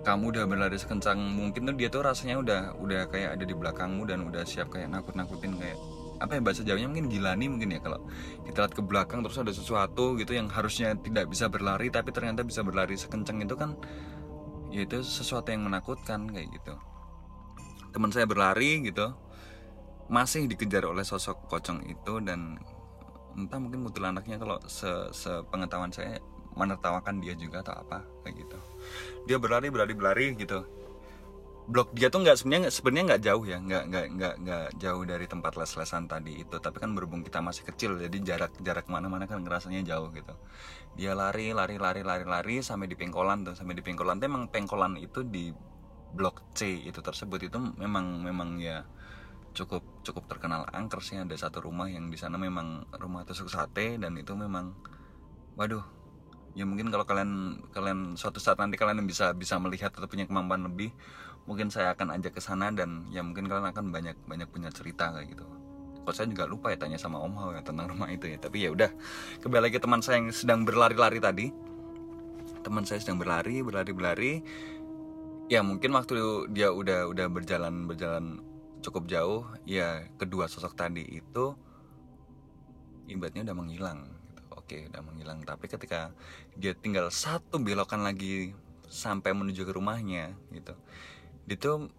kamu 0.02 0.34
udah 0.34 0.46
berlari 0.50 0.78
sekencang 0.82 1.18
mungkin 1.18 1.70
tuh 1.70 1.76
dia 1.78 1.90
tuh 1.94 2.02
rasanya 2.02 2.42
udah 2.42 2.62
udah 2.82 3.02
kayak 3.14 3.38
ada 3.38 3.46
di 3.46 3.54
belakangmu 3.54 4.10
dan 4.10 4.26
udah 4.26 4.42
siap 4.46 4.74
kayak 4.74 4.90
nakut-nakutin 4.90 5.54
kayak 5.62 5.78
apa 6.22 6.38
ya 6.38 6.42
bahasa 6.42 6.62
Jawanya 6.62 6.90
mungkin 6.94 7.10
gilani 7.10 7.46
mungkin 7.50 7.70
ya. 7.74 7.80
Kalau 7.82 8.00
kita 8.46 8.58
lihat 8.66 8.74
ke 8.78 8.82
belakang 8.86 9.26
terus 9.26 9.38
ada 9.42 9.54
sesuatu 9.54 10.18
gitu 10.22 10.38
yang 10.38 10.50
harusnya 10.54 10.94
tidak 11.02 11.30
bisa 11.30 11.50
berlari 11.50 11.90
tapi 11.90 12.14
ternyata 12.14 12.46
bisa 12.46 12.62
berlari 12.62 12.94
sekencang 12.94 13.42
itu 13.42 13.58
kan 13.58 13.74
ya 14.72 14.88
itu 14.88 15.04
sesuatu 15.04 15.51
yang 15.51 15.68
menakutkan 15.68 16.32
kayak 16.32 16.50
gitu. 16.56 16.74
Teman 17.92 18.10
saya 18.10 18.25
berlari 18.25 18.82
gitu. 18.88 19.12
Masih 20.12 20.48
dikejar 20.48 20.88
oleh 20.88 21.04
sosok 21.08 21.48
pocong 21.48 21.88
itu 21.88 22.20
dan 22.24 22.60
entah 23.36 23.60
mungkin 23.60 23.88
anaknya 24.04 24.36
kalau 24.40 24.60
se 24.68 24.90
sepengetahuan 25.16 25.92
saya 25.92 26.20
menertawakan 26.51 27.24
dia 27.24 27.32
juga 27.36 27.63
atau 27.63 27.80
apa 27.80 28.04
kayak 28.24 28.44
gitu. 28.44 28.58
Dia 29.28 29.38
berlari 29.40 29.72
berlari 29.72 29.94
berlari 29.96 30.25
gitu 30.36 30.81
blok 31.72 31.96
dia 31.96 32.12
tuh 32.12 32.20
nggak 32.20 32.36
sebenarnya 32.36 32.68
sebenarnya 32.68 33.06
nggak 33.16 33.24
jauh 33.24 33.44
ya 33.48 33.58
nggak 33.63 33.84
nggak 33.88 34.06
nggak 34.20 34.36
nggak 34.44 34.68
jauh 34.75 35.04
dari 35.08 35.25
tempat 35.25 35.56
les-lesan 35.56 36.04
tadi 36.12 36.44
itu. 36.44 36.56
Tapi 36.60 36.78
kan 36.84 36.92
berhubung 36.92 37.24
kita 37.24 37.40
masih 37.40 37.63
kecil 37.63 37.96
jadi 37.96 38.18
jarak 38.20 38.51
jarak 38.60 38.92
mana-mana 38.92 39.24
kan 39.24 39.40
ngerasanya 39.40 39.80
jauh 39.88 40.12
gitu. 40.12 40.36
Dia 41.00 41.16
lari 41.16 41.56
lari 41.56 41.80
lari 41.80 42.04
lari 42.04 42.28
lari 42.28 42.60
sampai 42.60 42.92
di 42.92 43.00
pengkolan 43.00 43.48
tuh 43.48 43.56
sampai 43.56 43.80
di 43.80 43.84
pengkolan. 43.84 44.20
Tuh 44.20 44.28
emang 44.28 44.51
pengkolan 44.51 45.00
itu 45.00 45.24
di 45.24 45.56
blok 46.12 46.44
C 46.51 46.84
itu 46.84 47.00
tersebut 47.00 47.40
itu 47.48 47.56
memang 47.80 48.20
memang 48.20 48.60
ya 48.60 48.84
cukup 49.56 50.04
cukup 50.04 50.28
terkenal 50.28 50.68
angker 50.75 51.00
sih. 51.00 51.24
Ada 51.24 51.48
satu 51.48 51.63
rumah 51.63 51.88
yang 51.88 52.12
di 52.12 52.20
sana 52.20 52.36
memang 52.36 52.92
rumah 53.00 53.24
tusuk 53.24 53.48
sate 53.48 53.96
dan 53.96 54.20
itu 54.20 54.36
memang 54.36 54.75
waduh 55.56 56.01
ya 56.51 56.68
mungkin 56.68 56.92
kalau 56.92 57.08
kalian 57.08 57.63
kalian 57.72 58.20
suatu 58.20 58.44
saat 58.44 58.60
nanti 58.60 58.75
kalian 58.75 59.08
bisa 59.08 59.32
bisa 59.32 59.56
melihat 59.56 59.96
atau 59.96 60.08
punya 60.08 60.28
kemampuan 60.28 60.68
lebih 60.68 60.92
mungkin 61.50 61.74
saya 61.74 61.98
akan 61.98 62.14
ajak 62.18 62.38
ke 62.38 62.42
sana 62.42 62.70
dan 62.70 63.10
ya 63.10 63.26
mungkin 63.26 63.50
kalian 63.50 63.70
akan 63.74 63.90
banyak 63.90 64.18
banyak 64.30 64.48
punya 64.50 64.70
cerita 64.70 65.10
kayak 65.10 65.34
gitu. 65.34 65.46
Kalau 66.02 66.16
saya 66.18 66.28
juga 66.30 66.50
lupa 66.50 66.74
ya 66.74 66.78
tanya 66.82 66.98
sama 66.98 67.22
Om 67.22 67.34
Hao 67.38 67.50
ya 67.54 67.62
tentang 67.62 67.86
rumah 67.94 68.10
itu 68.10 68.26
ya. 68.26 68.38
Tapi 68.42 68.58
ya 68.66 68.70
udah 68.74 68.90
kembali 69.42 69.70
lagi 69.70 69.78
teman 69.78 70.02
saya 70.02 70.22
yang 70.22 70.34
sedang 70.34 70.66
berlari-lari 70.66 71.22
tadi. 71.22 71.48
Teman 72.62 72.86
saya 72.86 73.02
sedang 73.02 73.22
berlari 73.22 73.62
berlari 73.62 73.92
berlari. 73.94 74.34
Ya 75.50 75.62
mungkin 75.62 75.94
waktu 75.94 76.48
dia 76.54 76.74
udah 76.74 77.10
udah 77.10 77.28
berjalan 77.30 77.86
berjalan 77.86 78.42
cukup 78.82 79.06
jauh 79.06 79.46
ya 79.68 80.10
kedua 80.18 80.50
sosok 80.50 80.74
tadi 80.74 81.06
itu 81.06 81.54
ibaratnya 83.06 83.46
udah 83.46 83.56
menghilang 83.58 84.00
gitu. 84.10 84.42
oke 84.58 84.78
udah 84.90 85.02
menghilang. 85.06 85.38
Tapi 85.46 85.66
ketika 85.70 86.10
dia 86.58 86.74
tinggal 86.74 87.14
satu 87.14 87.62
belokan 87.62 88.02
lagi 88.02 88.58
sampai 88.90 89.32
menuju 89.38 89.64
ke 89.64 89.72
rumahnya 89.72 90.34
gitu 90.52 90.74
dia 91.51 91.60
tuh 91.60 91.91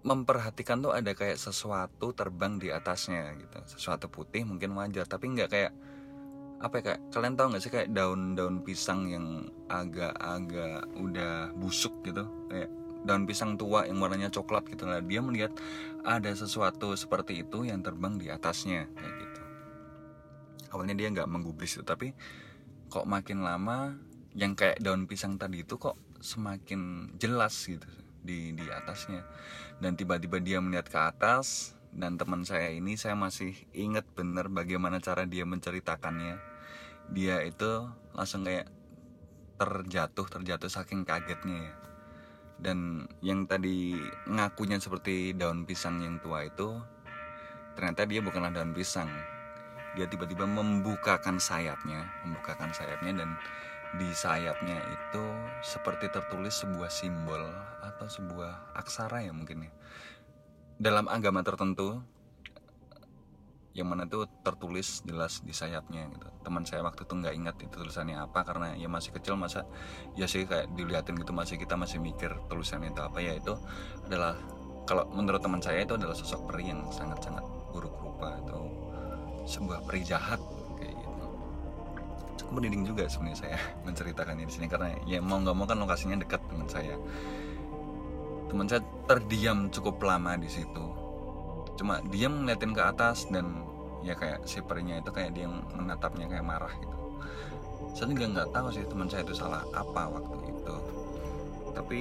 memperhatikan 0.00 0.80
tuh 0.80 0.96
ada 0.96 1.12
kayak 1.12 1.36
sesuatu 1.36 2.16
terbang 2.16 2.56
di 2.56 2.72
atasnya 2.72 3.36
gitu. 3.36 3.60
Sesuatu 3.76 4.08
putih 4.08 4.48
mungkin 4.48 4.72
wajar 4.80 5.04
tapi 5.04 5.28
nggak 5.28 5.52
kayak 5.52 5.72
apa 6.64 6.80
ya 6.80 6.82
kayak 6.88 7.00
kalian 7.12 7.36
tahu 7.36 7.46
nggak 7.52 7.62
sih 7.68 7.68
kayak 7.68 7.92
daun-daun 7.92 8.64
pisang 8.64 9.04
yang 9.12 9.44
agak-agak 9.68 10.88
udah 10.96 11.52
busuk 11.52 12.00
gitu? 12.00 12.24
Kayak 12.48 12.72
daun 13.04 13.28
pisang 13.28 13.60
tua 13.60 13.84
yang 13.84 14.00
warnanya 14.00 14.32
coklat 14.32 14.64
gitu. 14.72 14.88
Lah 14.88 15.04
dia 15.04 15.20
melihat 15.20 15.52
ada 16.00 16.32
sesuatu 16.32 16.96
seperti 16.96 17.44
itu 17.44 17.68
yang 17.68 17.84
terbang 17.84 18.16
di 18.16 18.32
atasnya 18.32 18.88
kayak 18.88 19.14
gitu. 19.20 19.40
Awalnya 20.72 20.96
dia 20.96 21.12
nggak 21.12 21.28
menggubris 21.28 21.76
itu 21.76 21.84
tapi 21.84 22.16
kok 22.88 23.04
makin 23.04 23.44
lama 23.44 24.00
yang 24.32 24.56
kayak 24.56 24.80
daun 24.80 25.04
pisang 25.04 25.36
tadi 25.36 25.60
itu 25.60 25.76
kok 25.76 26.00
semakin 26.24 27.12
jelas 27.20 27.52
gitu 27.68 27.84
di 28.24 28.56
di 28.56 28.64
atasnya. 28.72 29.22
Dan 29.78 29.94
tiba-tiba 29.94 30.40
dia 30.40 30.58
melihat 30.58 30.88
ke 30.88 30.98
atas 30.98 31.76
dan 31.94 32.18
teman 32.18 32.42
saya 32.42 32.74
ini 32.74 32.98
saya 32.98 33.14
masih 33.14 33.54
ingat 33.70 34.02
bener 34.16 34.50
bagaimana 34.50 34.98
cara 34.98 35.28
dia 35.28 35.46
menceritakannya. 35.46 36.40
Dia 37.12 37.44
itu 37.44 37.86
langsung 38.16 38.42
kayak 38.42 38.66
terjatuh 39.60 40.26
terjatuh 40.26 40.72
saking 40.72 41.06
kagetnya 41.06 41.70
ya. 41.70 41.74
Dan 42.58 43.06
yang 43.20 43.44
tadi 43.44 43.94
ngakunya 44.26 44.80
seperti 44.80 45.36
daun 45.36 45.68
pisang 45.68 46.00
yang 46.00 46.18
tua 46.18 46.48
itu 46.48 46.80
ternyata 47.76 48.08
dia 48.08 48.24
bukanlah 48.24 48.50
daun 48.50 48.74
pisang. 48.74 49.10
Dia 49.94 50.10
tiba-tiba 50.10 50.48
membukakan 50.48 51.38
sayapnya 51.38 52.10
membukakan 52.26 52.74
sayapnya 52.74 53.22
dan 53.22 53.30
di 53.94 54.10
sayapnya 54.10 54.78
itu 54.90 55.24
seperti 55.62 56.10
tertulis 56.10 56.58
sebuah 56.58 56.90
simbol 56.90 57.42
atau 57.82 58.06
sebuah 58.10 58.74
aksara 58.74 59.22
ya 59.22 59.30
mungkin 59.30 59.70
ya. 59.70 59.72
Dalam 60.74 61.06
agama 61.06 61.46
tertentu 61.46 62.02
yang 63.74 63.90
mana 63.90 64.06
tuh 64.06 64.30
tertulis 64.46 65.02
jelas 65.02 65.42
di 65.42 65.50
sayapnya 65.50 66.06
gitu. 66.14 66.26
Teman 66.46 66.62
saya 66.62 66.86
waktu 66.86 67.06
itu 67.06 67.14
nggak 67.14 67.34
ingat 67.34 67.56
itu 67.58 67.74
tulisannya 67.74 68.18
apa 68.22 68.46
karena 68.46 68.78
ya 68.78 68.86
masih 68.86 69.10
kecil 69.10 69.34
masa 69.34 69.66
ya 70.14 70.30
sih 70.30 70.46
kayak 70.46 70.70
dilihatin 70.78 71.18
gitu 71.18 71.34
masih 71.34 71.58
kita 71.58 71.74
masih 71.74 71.98
mikir 71.98 72.30
tulisannya 72.46 72.94
itu 72.94 73.02
apa. 73.02 73.18
Ya 73.18 73.34
itu 73.34 73.58
adalah 74.06 74.38
kalau 74.86 75.10
menurut 75.10 75.42
teman 75.42 75.58
saya 75.58 75.82
itu 75.82 75.98
adalah 75.98 76.14
sosok 76.14 76.50
peri 76.50 76.70
yang 76.70 76.86
sangat-sangat 76.90 77.42
buruk 77.74 77.94
rupa 77.98 78.38
atau 78.46 78.70
sebuah 79.42 79.82
peri 79.90 80.06
jahat 80.06 80.38
cukup 82.44 82.60
merinding 82.60 82.84
juga 82.84 83.08
sebenarnya 83.08 83.38
saya 83.40 83.58
menceritakannya 83.88 84.44
di 84.44 84.52
sini 84.52 84.66
karena 84.68 84.92
ya 85.08 85.24
mau 85.24 85.40
nggak 85.40 85.56
mau 85.56 85.64
kan 85.64 85.80
lokasinya 85.80 86.20
dekat 86.20 86.44
dengan 86.52 86.68
saya. 86.68 86.94
Teman 88.52 88.68
saya 88.68 88.84
terdiam 89.08 89.72
cukup 89.72 89.96
lama 90.04 90.36
di 90.36 90.46
situ. 90.52 90.84
Cuma 91.80 92.04
dia 92.12 92.28
ngeliatin 92.28 92.76
ke 92.76 92.82
atas 92.84 93.26
dan 93.32 93.64
ya 94.04 94.12
kayak 94.12 94.44
si 94.44 94.60
perinya 94.60 95.00
itu 95.00 95.08
kayak 95.08 95.32
dia 95.32 95.48
menatapnya 95.48 96.28
kayak 96.28 96.44
marah 96.44 96.70
gitu. 96.76 96.96
Saya 97.96 98.12
juga 98.12 98.26
nggak 98.28 98.48
tahu 98.52 98.68
sih 98.70 98.84
teman 98.84 99.08
saya 99.08 99.24
itu 99.24 99.34
salah 99.34 99.64
apa 99.72 100.12
waktu 100.12 100.36
itu. 100.52 100.76
Tapi 101.74 102.00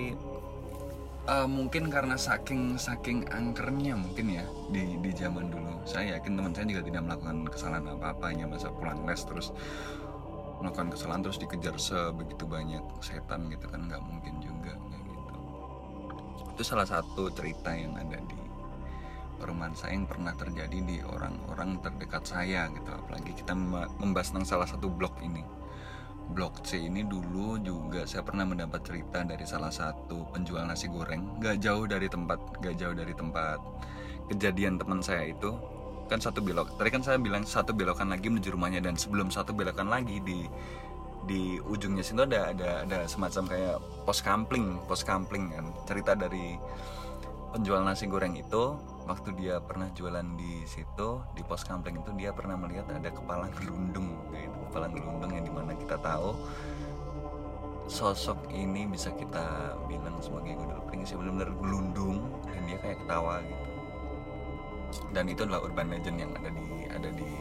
uh, 1.25 1.47
mungkin 1.49 1.89
karena 1.89 2.19
saking 2.19 2.75
saking 2.75 3.25
angkernya 3.31 3.95
mungkin 3.95 4.37
ya 4.37 4.45
di 4.69 4.99
di 4.99 5.11
zaman 5.15 5.47
dulu. 5.49 5.81
Saya 5.87 6.19
yakin 6.19 6.37
teman 6.37 6.53
saya 6.53 6.69
juga 6.69 6.83
tidak 6.85 7.01
melakukan 7.07 7.37
kesalahan 7.49 7.87
apa 7.97 8.13
apanya 8.13 8.45
masa 8.45 8.69
pulang 8.69 9.01
les 9.07 9.23
terus 9.25 9.49
melakukan 10.63 10.95
kesalahan 10.95 11.21
terus 11.27 11.43
dikejar 11.43 11.75
sebegitu 11.75 12.47
banyak 12.47 12.79
setan 13.03 13.51
gitu 13.51 13.67
kan 13.67 13.91
nggak 13.91 13.99
mungkin 13.99 14.39
juga 14.39 14.71
kayak 14.71 15.03
gitu. 15.03 15.35
Itu 16.55 16.61
salah 16.63 16.87
satu 16.87 17.27
cerita 17.35 17.75
yang 17.75 17.99
ada 17.99 18.15
di 18.23 18.39
perumahan 19.43 19.75
saya 19.75 19.99
yang 19.99 20.07
pernah 20.07 20.31
terjadi 20.39 20.77
di 20.79 20.97
orang-orang 21.03 21.83
terdekat 21.83 22.23
saya 22.23 22.71
gitu. 22.71 22.87
Apalagi 22.95 23.35
kita 23.35 23.51
membahas 23.99 24.31
tentang 24.31 24.47
salah 24.47 24.67
satu 24.71 24.87
blok 24.87 25.19
ini. 25.19 25.43
Blok 26.31 26.63
C 26.63 26.79
ini 26.79 27.03
dulu 27.03 27.59
juga 27.59 28.07
saya 28.07 28.23
pernah 28.23 28.47
mendapat 28.47 28.79
cerita 28.87 29.27
dari 29.27 29.43
salah 29.43 29.67
satu 29.67 30.31
penjual 30.31 30.63
nasi 30.63 30.87
goreng. 30.87 31.43
Gak 31.43 31.59
jauh 31.59 31.83
dari 31.83 32.07
tempat 32.07 32.39
gak 32.63 32.79
jauh 32.79 32.95
dari 32.95 33.11
tempat 33.11 33.59
kejadian 34.31 34.79
teman 34.79 35.03
saya 35.03 35.35
itu 35.35 35.51
kan 36.13 36.21
satu 36.21 36.45
belok. 36.45 36.77
Tadi 36.77 36.89
kan 36.93 37.01
saya 37.01 37.17
bilang 37.17 37.41
satu 37.41 37.73
belokan 37.73 38.13
lagi 38.13 38.29
menuju 38.29 38.53
rumahnya 38.53 38.85
dan 38.85 38.93
sebelum 38.93 39.33
satu 39.33 39.49
belokan 39.49 39.89
lagi 39.89 40.21
di 40.21 40.45
di 41.25 41.57
ujungnya 41.57 42.05
situ 42.05 42.21
ada 42.21 42.53
ada 42.53 42.85
ada 42.85 43.09
semacam 43.09 43.49
kayak 43.49 43.75
pos 44.05 44.21
kampling 44.21 44.77
pos 44.85 45.01
kampling 45.01 45.49
kan. 45.49 45.65
Cerita 45.89 46.13
dari 46.13 46.53
penjual 47.49 47.81
nasi 47.81 48.05
goreng 48.05 48.37
itu 48.37 48.77
waktu 49.09 49.33
dia 49.41 49.57
pernah 49.57 49.89
jualan 49.97 50.37
di 50.37 50.61
situ 50.69 51.17
di 51.33 51.41
pos 51.41 51.65
kampling 51.65 51.97
itu 52.05 52.13
dia 52.13 52.29
pernah 52.29 52.61
melihat 52.61 52.93
ada 52.93 53.09
kepala 53.09 53.49
gelundung 53.57 54.13
gitu. 54.29 54.57
Kepala 54.69 54.93
gelundung 54.93 55.33
yang 55.33 55.45
di 55.49 55.53
mana 55.53 55.73
kita 55.73 55.97
tahu 55.97 56.37
sosok 57.89 58.53
ini 58.53 58.85
bisa 58.85 59.09
kita 59.17 59.75
bilang 59.89 60.15
sebagai 60.21 60.55
gundul 60.55 60.79
pring 60.87 61.03
sih 61.03 61.17
benar-benar 61.19 61.51
gelundung 61.57 62.21
dan 62.47 62.61
dia 62.69 62.79
kayak 62.79 63.01
ketawa 63.03 63.43
gitu 63.43 63.72
dan 65.15 65.29
itu 65.29 65.45
adalah 65.47 65.65
urban 65.65 65.89
legend 65.89 66.17
yang 66.21 66.31
ada 66.37 66.49
di 66.51 66.67
ada 66.89 67.09
di 67.13 67.31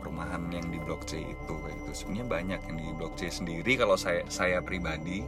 perumahan 0.00 0.48
yang 0.48 0.66
di 0.72 0.80
blok 0.80 1.04
C 1.04 1.20
itu 1.22 1.54
kayak 1.60 1.76
gitu. 1.84 1.92
Sebenarnya 1.92 2.26
banyak 2.26 2.60
yang 2.66 2.76
di 2.80 2.88
blok 2.96 3.14
C 3.20 3.28
sendiri. 3.28 3.76
Kalau 3.76 3.94
saya 4.00 4.24
saya 4.32 4.64
pribadi 4.64 5.22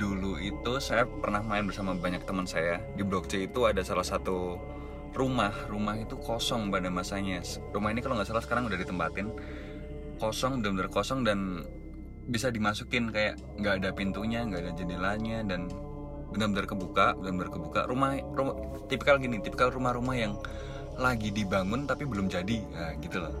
dulu 0.00 0.38
itu 0.38 0.78
saya 0.78 1.04
pernah 1.04 1.44
main 1.44 1.68
bersama 1.68 1.92
banyak 1.92 2.24
teman 2.24 2.48
saya. 2.48 2.80
Di 2.96 3.04
blok 3.04 3.28
C 3.28 3.46
itu 3.46 3.68
ada 3.68 3.84
salah 3.84 4.04
satu 4.04 4.56
rumah. 5.12 5.52
Rumah 5.68 6.00
itu 6.00 6.16
kosong 6.16 6.72
pada 6.72 6.88
masanya. 6.88 7.44
Rumah 7.70 7.90
ini 7.92 8.00
kalau 8.00 8.16
nggak 8.18 8.28
salah 8.32 8.42
sekarang 8.42 8.66
udah 8.66 8.78
ditempatin. 8.80 9.28
Kosong 10.20 10.60
benar-benar 10.60 10.88
kosong 10.92 11.24
dan 11.24 11.64
bisa 12.28 12.48
dimasukin. 12.48 13.12
Kayak 13.12 13.40
nggak 13.60 13.84
ada 13.84 13.88
pintunya 13.92 14.42
nggak 14.48 14.60
ada 14.64 14.72
jendelanya 14.74 15.44
dan 15.44 15.68
benar-benar 16.30 16.66
kebuka 16.70 17.06
benar-benar 17.18 17.50
kebuka. 17.50 17.80
Rumah 17.90 18.10
rumah 18.32 18.54
tipikal 18.86 19.18
gini 19.18 19.42
tipikal 19.42 19.74
rumah-rumah 19.74 20.16
yang 20.16 20.32
lagi 21.00 21.32
dibangun 21.32 21.88
tapi 21.88 22.04
belum 22.04 22.28
jadi. 22.28 22.60
Nah, 22.70 22.92
gitu 23.00 23.18
loh. 23.18 23.34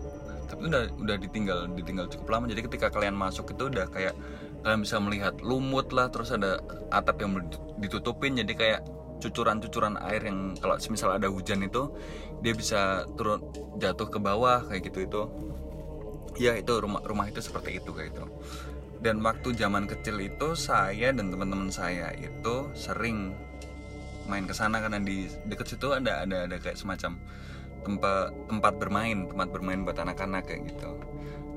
Tapi 0.48 0.66
udah 0.66 0.82
udah 0.98 1.16
ditinggal 1.20 1.70
ditinggal 1.76 2.10
cukup 2.10 2.28
lama. 2.32 2.44
Jadi 2.50 2.66
ketika 2.66 2.88
kalian 2.90 3.14
masuk 3.14 3.52
itu 3.52 3.70
udah 3.70 3.86
kayak 3.92 4.16
kalian 4.64 4.80
bisa 4.82 4.96
melihat 4.98 5.34
lumut 5.44 5.92
lah 5.94 6.08
terus 6.10 6.32
ada 6.32 6.58
atap 6.90 7.22
yang 7.22 7.38
ditutupin. 7.78 8.34
Jadi 8.40 8.52
kayak 8.56 8.80
cucuran-cucuran 9.20 10.00
air 10.00 10.24
yang 10.24 10.56
kalau 10.56 10.80
semisal 10.80 11.12
ada 11.12 11.28
hujan 11.28 11.60
itu 11.60 11.92
dia 12.40 12.56
bisa 12.56 13.04
turun 13.20 13.44
jatuh 13.76 14.08
ke 14.08 14.18
bawah 14.18 14.64
kayak 14.66 14.90
gitu 14.90 15.06
itu. 15.06 15.22
Ya 16.40 16.56
itu 16.56 16.72
rumah 16.80 17.04
rumah 17.04 17.28
itu 17.28 17.44
seperti 17.44 17.78
itu 17.78 17.92
kayak 17.92 18.16
itu 18.16 18.24
dan 19.00 19.24
waktu 19.24 19.56
zaman 19.56 19.88
kecil 19.88 20.20
itu 20.20 20.52
saya 20.52 21.10
dan 21.10 21.32
teman-teman 21.32 21.72
saya 21.72 22.12
itu 22.20 22.68
sering 22.76 23.32
main 24.30 24.46
ke 24.46 24.54
sana 24.54 24.78
karena 24.78 25.02
di 25.02 25.26
dekat 25.50 25.74
situ 25.74 25.90
ada 25.90 26.22
ada 26.22 26.46
ada 26.46 26.56
kayak 26.62 26.78
semacam 26.78 27.18
tempat 27.82 28.30
tempat 28.46 28.72
bermain 28.78 29.26
tempat 29.26 29.48
bermain 29.50 29.82
buat 29.82 29.98
anak-anak 29.98 30.46
kayak 30.46 30.70
gitu. 30.70 30.94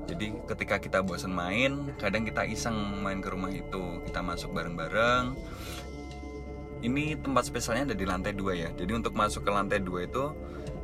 Jadi 0.03 0.35
ketika 0.51 0.75
kita 0.83 0.99
bosan 0.99 1.31
main 1.31 1.95
kadang 1.95 2.27
kita 2.27 2.43
iseng 2.43 2.75
main 2.99 3.23
ke 3.23 3.31
rumah 3.31 3.51
itu. 3.53 4.03
Kita 4.03 4.19
masuk 4.19 4.51
bareng-bareng. 4.51 5.35
Ini 6.83 7.23
tempat 7.23 7.47
spesialnya 7.47 7.93
ada 7.93 7.95
di 7.95 8.03
lantai 8.03 8.35
dua 8.35 8.51
ya. 8.51 8.69
Jadi 8.75 8.91
untuk 8.91 9.15
masuk 9.15 9.47
ke 9.47 9.51
lantai 9.55 9.79
dua 9.79 10.03
itu 10.03 10.35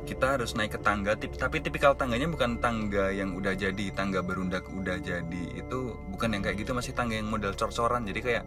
kita 0.08 0.40
harus 0.40 0.56
naik 0.56 0.72
ke 0.72 0.80
tangga. 0.80 1.12
Tapi 1.20 1.60
tipikal 1.60 1.92
tangganya 1.92 2.32
bukan 2.32 2.56
tangga 2.64 3.12
yang 3.12 3.36
udah 3.36 3.52
jadi 3.52 3.92
tangga 3.92 4.24
berundak 4.24 4.64
udah 4.72 4.96
jadi. 4.96 5.44
Itu 5.52 6.00
bukan 6.08 6.40
yang 6.40 6.42
kayak 6.42 6.64
gitu 6.64 6.72
masih 6.72 6.96
tangga 6.96 7.20
yang 7.20 7.28
model 7.28 7.52
cor-coran. 7.52 8.08
Jadi 8.08 8.20
kayak 8.24 8.44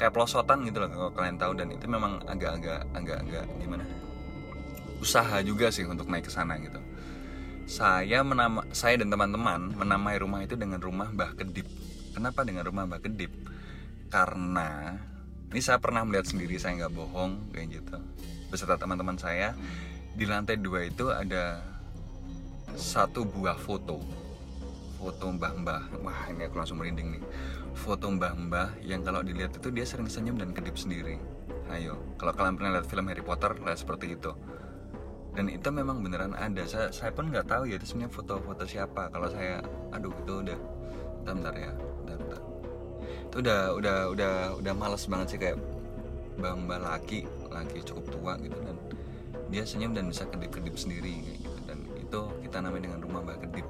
kayak 0.00 0.16
pelosotan 0.16 0.64
gitu 0.64 0.80
loh 0.80 0.88
kalau 0.88 1.12
kalian 1.12 1.36
tahu 1.36 1.52
dan 1.52 1.68
itu 1.76 1.84
memang 1.84 2.24
agak-agak 2.24 2.88
agak-agak 2.96 3.44
gimana? 3.60 3.84
Usaha 4.96 5.44
juga 5.44 5.68
sih 5.68 5.84
untuk 5.84 6.08
naik 6.08 6.24
ke 6.24 6.32
sana 6.32 6.56
gitu. 6.56 6.80
Saya 7.68 8.24
menama 8.24 8.64
saya 8.72 8.96
dan 8.96 9.12
teman-teman 9.12 9.76
menamai 9.76 10.16
rumah 10.16 10.40
itu 10.40 10.56
dengan 10.56 10.80
rumah 10.80 11.12
Mbah 11.12 11.36
Kedip. 11.36 11.68
Kenapa 12.16 12.48
dengan 12.48 12.64
rumah 12.64 12.88
Mbah 12.88 13.04
Kedip? 13.04 13.28
Karena 14.08 14.96
ini 15.52 15.60
saya 15.60 15.76
pernah 15.76 16.00
melihat 16.08 16.32
sendiri 16.32 16.56
saya 16.56 16.80
nggak 16.80 16.96
bohong 16.96 17.52
kayak 17.52 17.68
gitu. 17.84 18.00
Beserta 18.48 18.80
teman-teman 18.80 19.20
saya 19.20 19.52
di 20.16 20.24
lantai 20.24 20.56
dua 20.56 20.88
itu 20.88 21.12
ada 21.12 21.60
satu 22.72 23.28
buah 23.28 23.60
foto. 23.60 24.00
Foto 24.96 25.28
mbah-mbah. 25.28 25.92
Wah 26.00 26.20
ini 26.32 26.48
aku 26.48 26.56
langsung 26.56 26.80
merinding 26.80 27.20
nih 27.20 27.22
foto 27.74 28.10
mbah-mbah 28.10 28.82
yang 28.82 29.06
kalau 29.06 29.22
dilihat 29.22 29.54
itu 29.54 29.68
dia 29.70 29.86
sering 29.86 30.10
senyum 30.10 30.36
dan 30.38 30.50
kedip 30.50 30.74
sendiri. 30.74 31.18
Ayo 31.70 31.98
kalau 32.18 32.34
kalian 32.34 32.54
pernah 32.58 32.70
lihat 32.78 32.86
film 32.90 33.06
Harry 33.08 33.22
Potter 33.22 33.54
lah 33.62 33.76
seperti 33.78 34.18
itu. 34.18 34.32
Dan 35.30 35.46
itu 35.46 35.70
memang 35.70 36.02
beneran 36.02 36.34
ada. 36.34 36.66
Saya, 36.66 36.90
saya 36.90 37.14
pun 37.14 37.30
nggak 37.30 37.46
tahu 37.46 37.70
ya 37.70 37.78
itu 37.78 37.86
sebenarnya 37.86 38.10
foto-foto 38.10 38.64
siapa. 38.66 39.06
Kalau 39.14 39.30
saya 39.30 39.62
aduh 39.94 40.10
itu 40.10 40.32
udah 40.42 40.58
bentar, 41.22 41.34
bentar 41.38 41.54
ya 41.54 41.70
bentar, 42.02 42.16
bentar. 42.18 42.42
Itu 43.30 43.36
udah 43.38 43.60
udah 43.78 43.96
udah 44.10 44.32
udah 44.58 44.72
males 44.74 45.04
banget 45.06 45.26
sih 45.36 45.38
kayak 45.38 45.58
bang 46.40 46.58
mbak 46.66 46.80
laki 46.82 47.28
laki 47.52 47.78
cukup 47.84 48.04
tua 48.10 48.32
gitu 48.40 48.58
dan 48.64 48.76
dia 49.50 49.62
senyum 49.66 49.92
dan 49.92 50.10
bisa 50.10 50.26
kedip-kedip 50.26 50.74
sendiri 50.74 51.38
gitu. 51.38 51.50
Dan 51.70 51.86
itu 51.94 52.20
kita 52.42 52.58
namanya 52.58 52.90
dengan 52.90 53.00
rumah 53.06 53.22
mbak 53.22 53.46
kedip. 53.46 53.66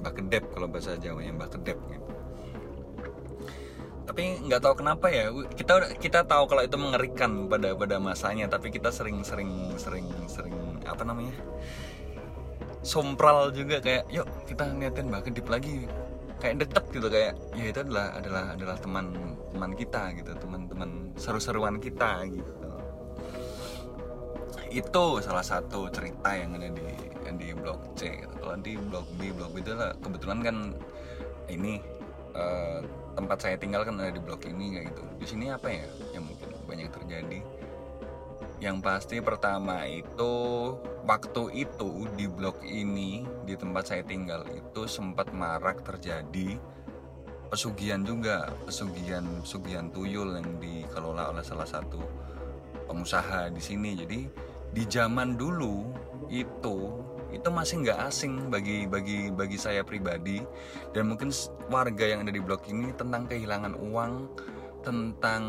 Mbak 0.00 0.12
kedep 0.24 0.44
kalau 0.56 0.66
bahasa 0.72 0.96
Jawa 0.96 1.20
yang 1.20 1.36
mbak 1.36 1.52
kedep 1.60 1.76
gitu 1.92 2.05
tapi 4.06 4.38
nggak 4.46 4.62
tahu 4.62 4.74
kenapa 4.80 5.06
ya 5.10 5.34
kita 5.58 5.98
kita 5.98 6.22
tahu 6.22 6.46
kalau 6.46 6.62
itu 6.62 6.78
mengerikan 6.78 7.50
pada 7.50 7.74
pada 7.74 7.98
masanya 7.98 8.46
tapi 8.46 8.70
kita 8.70 8.94
sering 8.94 9.26
sering 9.26 9.74
sering 9.76 10.06
sering 10.30 10.54
apa 10.86 11.02
namanya 11.02 11.34
sompral 12.86 13.50
juga 13.50 13.82
kayak 13.82 14.06
yuk 14.14 14.30
kita 14.46 14.62
ngeliatin 14.70 15.10
mbak 15.10 15.26
kedip 15.26 15.50
lagi 15.50 15.90
kayak 16.38 16.62
deket 16.62 16.84
gitu 16.94 17.08
kayak 17.10 17.34
ya 17.58 17.64
itu 17.66 17.78
adalah 17.82 18.06
adalah 18.14 18.44
adalah 18.54 18.76
teman 18.78 19.06
teman 19.50 19.72
kita 19.74 20.02
gitu 20.14 20.32
teman-teman 20.38 20.90
seru-seruan 21.18 21.82
kita 21.82 22.22
gitu 22.30 22.52
itu 24.70 25.04
salah 25.24 25.42
satu 25.42 25.88
cerita 25.88 26.36
yang 26.36 26.60
ada 26.60 26.68
di 26.68 26.84
di 27.36 27.48
blog 27.56 27.96
C 27.98 28.22
gitu. 28.22 28.34
kalau 28.38 28.56
di 28.60 28.76
blog 28.76 29.06
B 29.18 29.32
blog 29.32 29.50
B 29.56 29.64
itu 29.64 29.72
lah 29.72 29.96
kebetulan 29.98 30.38
kan 30.44 30.56
ini 31.48 31.80
uh, 32.36 32.84
tempat 33.16 33.38
saya 33.40 33.56
tinggal 33.56 33.82
kan 33.82 33.96
ada 33.96 34.12
di 34.12 34.20
blog 34.20 34.44
ini 34.44 34.76
kayak 34.76 34.86
gitu. 34.92 35.02
Di 35.16 35.26
sini 35.26 35.44
apa 35.48 35.72
ya 35.72 35.88
yang 36.12 36.28
mungkin 36.28 36.52
banyak 36.68 36.92
terjadi? 36.92 37.40
Yang 38.60 38.76
pasti 38.84 39.16
pertama 39.24 39.88
itu 39.88 40.34
waktu 41.08 41.64
itu 41.64 42.04
di 42.12 42.28
blok 42.28 42.60
ini 42.60 43.24
di 43.48 43.56
tempat 43.56 43.88
saya 43.88 44.02
tinggal 44.04 44.44
itu 44.52 44.84
sempat 44.84 45.32
marak 45.32 45.80
terjadi 45.80 46.60
pesugihan 47.48 48.04
juga. 48.04 48.52
Pesugihan 48.68 49.24
pesugihan 49.40 49.88
tuyul 49.88 50.36
yang 50.36 50.60
dikelola 50.60 51.32
oleh 51.32 51.44
salah 51.44 51.68
satu 51.68 52.04
pengusaha 52.84 53.48
di 53.48 53.60
sini. 53.64 53.96
Jadi 53.96 54.20
di 54.76 54.84
zaman 54.84 55.40
dulu 55.40 55.88
itu 56.28 57.05
itu 57.34 57.48
masih 57.50 57.82
nggak 57.82 57.98
asing 58.06 58.48
bagi 58.48 58.86
bagi 58.86 59.30
bagi 59.34 59.58
saya 59.58 59.82
pribadi. 59.82 60.42
Dan 60.94 61.10
mungkin 61.10 61.34
warga 61.70 62.04
yang 62.06 62.22
ada 62.22 62.32
di 62.32 62.42
blok 62.42 62.66
ini 62.70 62.94
tentang 62.94 63.26
kehilangan 63.26 63.74
uang 63.78 64.12
tentang 64.86 65.42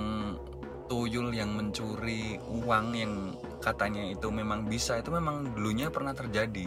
tuyul 0.89 1.29
yang 1.35 1.53
mencuri 1.53 2.39
uang 2.47 2.95
yang 2.95 3.13
katanya 3.61 4.07
itu 4.07 4.31
memang 4.31 4.65
bisa 4.65 4.97
itu 4.97 5.13
memang 5.13 5.53
dulunya 5.53 5.93
pernah 5.93 6.17
terjadi. 6.17 6.65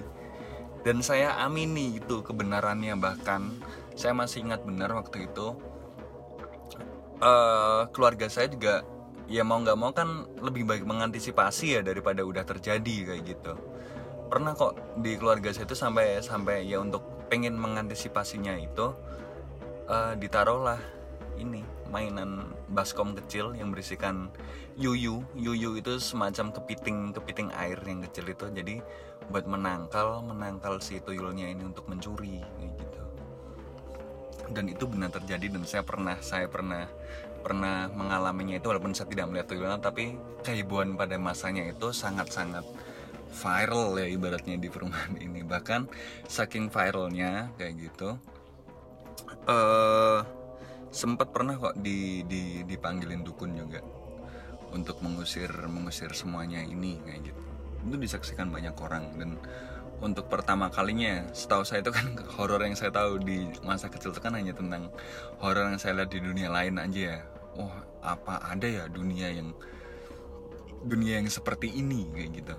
Dan 0.80 1.04
saya 1.04 1.36
amini 1.44 2.00
itu 2.00 2.24
kebenarannya 2.24 2.96
bahkan. 2.96 3.52
Saya 3.98 4.16
masih 4.16 4.48
ingat 4.48 4.64
benar 4.64 4.96
waktu 4.96 5.28
itu. 5.28 5.52
Uh, 7.20 7.84
keluarga 7.92 8.32
saya 8.32 8.48
juga 8.48 8.80
ya 9.28 9.44
mau 9.44 9.60
nggak 9.60 9.76
mau 9.76 9.92
kan 9.92 10.24
lebih 10.40 10.64
baik 10.64 10.88
mengantisipasi 10.88 11.76
ya 11.76 11.80
daripada 11.84 12.24
udah 12.24 12.48
terjadi 12.48 13.12
kayak 13.12 13.22
gitu 13.28 13.69
pernah 14.30 14.54
kok 14.54 14.78
di 15.02 15.18
keluarga 15.18 15.50
saya 15.50 15.66
itu 15.66 15.74
sampai 15.74 16.22
sampai 16.22 16.62
ya 16.62 16.78
untuk 16.78 17.02
pengen 17.26 17.58
mengantisipasinya 17.58 18.54
itu 18.62 18.94
uh, 19.90 20.14
ditaruhlah 20.14 20.78
ini 21.34 21.66
mainan 21.90 22.54
baskom 22.70 23.18
kecil 23.18 23.58
yang 23.58 23.74
berisikan 23.74 24.30
yuyu. 24.78 25.26
Yuyu 25.34 25.74
itu 25.74 25.98
semacam 25.98 26.54
kepiting 26.54 27.10
kepiting 27.10 27.50
air 27.58 27.76
yang 27.82 28.06
kecil 28.06 28.30
itu. 28.30 28.46
Jadi 28.54 28.78
buat 29.34 29.50
menangkal 29.50 30.22
menangkal 30.22 30.78
si 30.78 31.02
tuyulnya 31.02 31.50
ini 31.50 31.66
untuk 31.66 31.90
mencuri 31.90 32.38
gitu. 32.62 33.02
Dan 34.50 34.70
itu 34.70 34.86
benar 34.86 35.10
terjadi 35.10 35.50
dan 35.50 35.66
saya 35.66 35.82
pernah 35.82 36.16
saya 36.22 36.46
pernah 36.46 36.86
pernah 37.40 37.88
mengalaminya 37.90 38.60
itu 38.60 38.68
walaupun 38.68 38.92
saya 38.92 39.08
tidak 39.10 39.26
melihat 39.32 39.46
tuyulnya 39.50 39.80
tapi 39.80 40.14
kehebohan 40.44 40.94
pada 40.94 41.16
masanya 41.16 41.64
itu 41.66 41.88
sangat-sangat 41.88 42.62
viral 43.30 43.96
ya 44.02 44.06
ibaratnya 44.10 44.58
di 44.58 44.68
perumahan 44.68 45.14
ini. 45.18 45.46
Bahkan 45.46 45.86
saking 46.26 46.68
viralnya 46.68 47.54
kayak 47.56 47.74
gitu 47.78 48.18
eh 49.48 49.54
uh, 49.54 50.20
sempat 50.90 51.30
pernah 51.30 51.54
kok 51.54 51.78
di, 51.78 52.26
di 52.26 52.66
dipanggilin 52.66 53.22
dukun 53.22 53.54
juga 53.54 53.80
untuk 54.74 54.98
mengusir 55.02 55.50
mengusir 55.70 56.10
semuanya 56.12 56.60
ini 56.62 56.98
kayak 57.06 57.30
gitu. 57.30 57.42
Itu 57.86 57.96
disaksikan 57.96 58.50
banyak 58.50 58.74
orang 58.76 59.04
dan 59.16 59.30
untuk 60.00 60.32
pertama 60.32 60.72
kalinya 60.72 61.28
setahu 61.30 61.62
saya 61.62 61.84
itu 61.84 61.92
kan 61.92 62.16
horor 62.36 62.60
yang 62.64 62.74
saya 62.74 62.90
tahu 62.90 63.22
di 63.22 63.48
masa 63.62 63.86
kecil 63.88 64.10
itu 64.10 64.20
kan 64.20 64.34
hanya 64.34 64.52
tentang 64.52 64.90
horor 65.38 65.70
yang 65.70 65.80
saya 65.80 66.02
lihat 66.02 66.10
di 66.10 66.20
dunia 66.20 66.48
lain 66.50 66.76
aja 66.76 67.00
ya. 67.16 67.18
Oh 67.58 67.72
apa 68.00 68.40
ada 68.40 68.64
ya 68.64 68.84
dunia 68.88 69.28
yang 69.28 69.52
dunia 70.80 71.20
yang 71.20 71.28
seperti 71.28 71.68
ini 71.76 72.08
kayak 72.16 72.30
gitu 72.40 72.54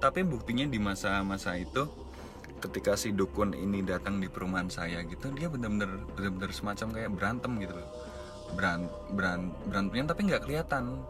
tapi 0.00 0.24
buktinya 0.24 0.64
di 0.64 0.80
masa-masa 0.80 1.54
itu 1.60 1.84
ketika 2.60 2.96
si 2.96 3.12
dukun 3.12 3.52
ini 3.52 3.84
datang 3.84 4.20
di 4.20 4.28
perumahan 4.28 4.68
saya 4.68 5.00
gitu 5.04 5.32
dia 5.32 5.48
benar-benar 5.48 6.08
benar-benar 6.16 6.50
semacam 6.52 6.88
kayak 6.92 7.10
berantem 7.12 7.52
gitu 7.60 7.74
loh. 7.76 7.88
Beran 8.56 8.80
beran 9.12 9.40
berantemnya 9.68 10.04
tapi 10.16 10.20
nggak 10.28 10.42
kelihatan. 10.48 11.04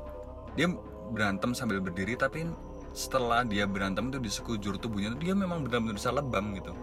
Dia 0.59 0.67
berantem 1.11 1.55
sambil 1.55 1.79
berdiri 1.79 2.19
tapi 2.19 2.47
setelah 2.91 3.47
dia 3.47 3.71
berantem 3.71 4.11
itu 4.11 4.19
di 4.19 4.31
sekujur 4.31 4.75
tubuhnya 4.83 5.15
dia 5.15 5.35
memang 5.39 5.63
benar-benar 5.67 5.95
bisa 5.95 6.11
lebam 6.11 6.55
gitu. 6.59 6.75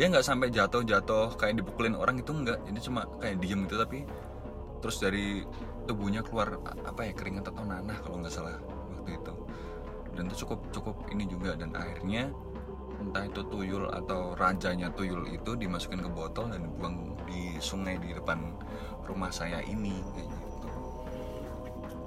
Dia 0.00 0.08
nggak 0.08 0.24
sampai 0.24 0.48
jatuh-jatuh 0.48 1.36
kayak 1.36 1.60
dipukulin 1.60 1.96
orang 1.96 2.16
itu 2.20 2.32
enggak 2.32 2.64
jadi 2.64 2.80
cuma 2.80 3.04
kayak 3.20 3.36
diem 3.44 3.68
gitu 3.68 3.76
tapi 3.76 4.08
terus 4.80 4.96
dari 4.98 5.44
tubuhnya 5.84 6.24
keluar 6.24 6.58
apa 6.64 7.00
ya 7.06 7.12
keringat 7.12 7.52
atau 7.52 7.62
nanah 7.62 7.96
kalau 8.02 8.18
nggak 8.18 8.32
salah 8.34 8.56
waktu 8.96 9.14
itu 9.14 9.31
dan 10.16 10.28
itu 10.28 10.44
cukup 10.46 10.60
cukup 10.72 10.96
ini 11.12 11.24
juga. 11.28 11.56
Dan 11.56 11.72
akhirnya 11.76 12.32
entah 13.02 13.26
itu 13.26 13.42
tuyul 13.50 13.90
atau 13.90 14.38
rajanya 14.38 14.88
tuyul 14.94 15.26
itu 15.26 15.58
dimasukin 15.58 16.00
ke 16.04 16.10
botol 16.12 16.48
dan 16.52 16.62
dibuang 16.62 17.18
di 17.26 17.58
sungai 17.58 17.98
di 17.98 18.14
depan 18.14 18.54
rumah 19.08 19.32
saya 19.34 19.58
ini 19.64 19.98
gitu. 20.14 20.36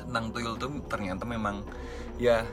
Tentang 0.06 0.32
tuyul 0.32 0.56
tuh 0.56 0.72
ternyata 0.88 1.28
memang 1.28 1.66
ya 2.22 2.46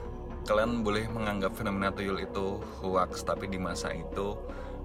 kalian 0.43 0.83
boleh 0.83 1.07
menganggap 1.07 1.55
fenomena 1.55 1.93
tuyul 1.95 2.19
itu 2.19 2.59
hoax. 2.83 3.23
Tapi 3.23 3.47
di 3.47 3.61
masa 3.61 3.95
itu 3.95 4.35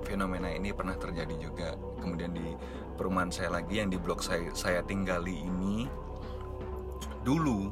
fenomena 0.06 0.52
ini 0.52 0.70
pernah 0.70 0.94
terjadi 0.94 1.34
juga. 1.40 1.74
Kemudian 1.98 2.30
di 2.30 2.54
perumahan 2.94 3.30
saya 3.30 3.58
lagi 3.58 3.78
yang 3.78 3.90
di 3.90 3.98
blok 3.98 4.22
saya 4.22 4.50
saya 4.54 4.82
tinggali 4.82 5.46
ini 5.46 5.86
dulu 7.22 7.70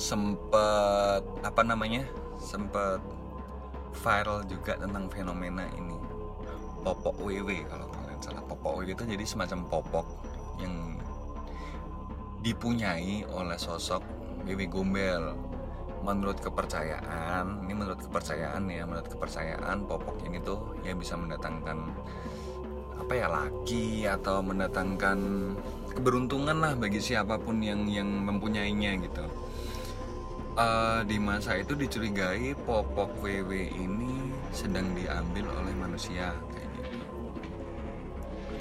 sempat 0.00 1.22
apa 1.44 1.62
namanya 1.62 2.08
sempat 2.44 3.00
viral 4.04 4.44
juga 4.44 4.76
tentang 4.76 5.08
fenomena 5.08 5.64
ini. 5.72 5.96
Popok 6.84 7.16
WW 7.24 7.64
kalau 7.64 7.88
kalian 7.88 8.20
salah. 8.20 8.44
Popok 8.44 8.84
WW 8.84 8.92
itu 8.92 9.04
jadi 9.08 9.24
semacam 9.24 9.58
popok 9.72 10.06
yang 10.60 11.00
dipunyai 12.44 13.24
oleh 13.32 13.56
sosok 13.56 14.04
WW 14.44 14.68
Gombel. 14.68 15.32
Menurut 16.04 16.36
kepercayaan 16.36 17.64
ini 17.64 17.72
menurut 17.72 17.96
kepercayaan 17.96 18.68
ya 18.68 18.84
menurut 18.84 19.08
kepercayaan 19.08 19.88
popok 19.88 20.20
ini 20.28 20.36
tuh 20.44 20.76
ya 20.84 20.92
bisa 20.92 21.16
mendatangkan 21.16 21.96
apa 23.00 23.12
ya 23.16 23.26
laki 23.32 24.04
atau 24.04 24.44
mendatangkan 24.44 25.18
keberuntungan 25.96 26.60
lah 26.60 26.76
bagi 26.76 27.00
siapa 27.00 27.40
pun 27.40 27.56
yang 27.64 27.88
yang 27.88 28.04
mempunyainya 28.04 29.00
gitu 29.00 29.24
uh, 30.54 31.00
di 31.06 31.16
masa 31.18 31.58
itu 31.58 31.74
dicurigai 31.74 32.54
popok 32.62 33.22
WW 33.22 33.52
ini 33.74 34.32
sedang 34.54 34.94
diambil 34.94 35.50
oleh 35.50 35.74
manusia 35.74 36.30
kayak 36.54 36.70
gitu. 36.78 36.98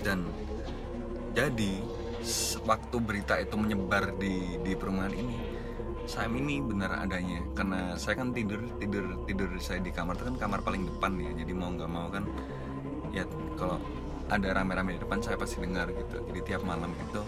Dan 0.01 0.19
jadi 1.33 1.73
waktu 2.65 2.97
berita 3.01 3.37
itu 3.41 3.55
menyebar 3.57 4.17
di 4.17 4.57
di 4.61 4.73
perumahan 4.73 5.13
ini 5.13 5.37
saya 6.03 6.27
ini 6.27 6.59
benar 6.59 6.99
adanya. 6.99 7.39
Karena 7.53 7.95
saya 7.95 8.19
kan 8.19 8.35
tidur 8.35 8.59
tidur 8.81 9.23
tidur 9.29 9.49
saya 9.61 9.79
di 9.79 9.93
kamar 9.93 10.17
itu 10.19 10.25
kan 10.33 10.37
kamar 10.49 10.59
paling 10.65 10.89
depan 10.89 11.15
ya. 11.21 11.31
Jadi 11.45 11.53
mau 11.55 11.71
nggak 11.71 11.91
mau 11.91 12.07
kan 12.09 12.25
ya 13.13 13.23
kalau 13.55 13.77
ada 14.33 14.49
rame-rame 14.55 14.97
di 14.97 14.99
depan 15.05 15.21
saya 15.21 15.37
pasti 15.37 15.61
dengar 15.61 15.93
gitu. 15.93 16.25
Jadi 16.25 16.39
tiap 16.41 16.65
malam 16.65 16.89
itu 16.89 17.21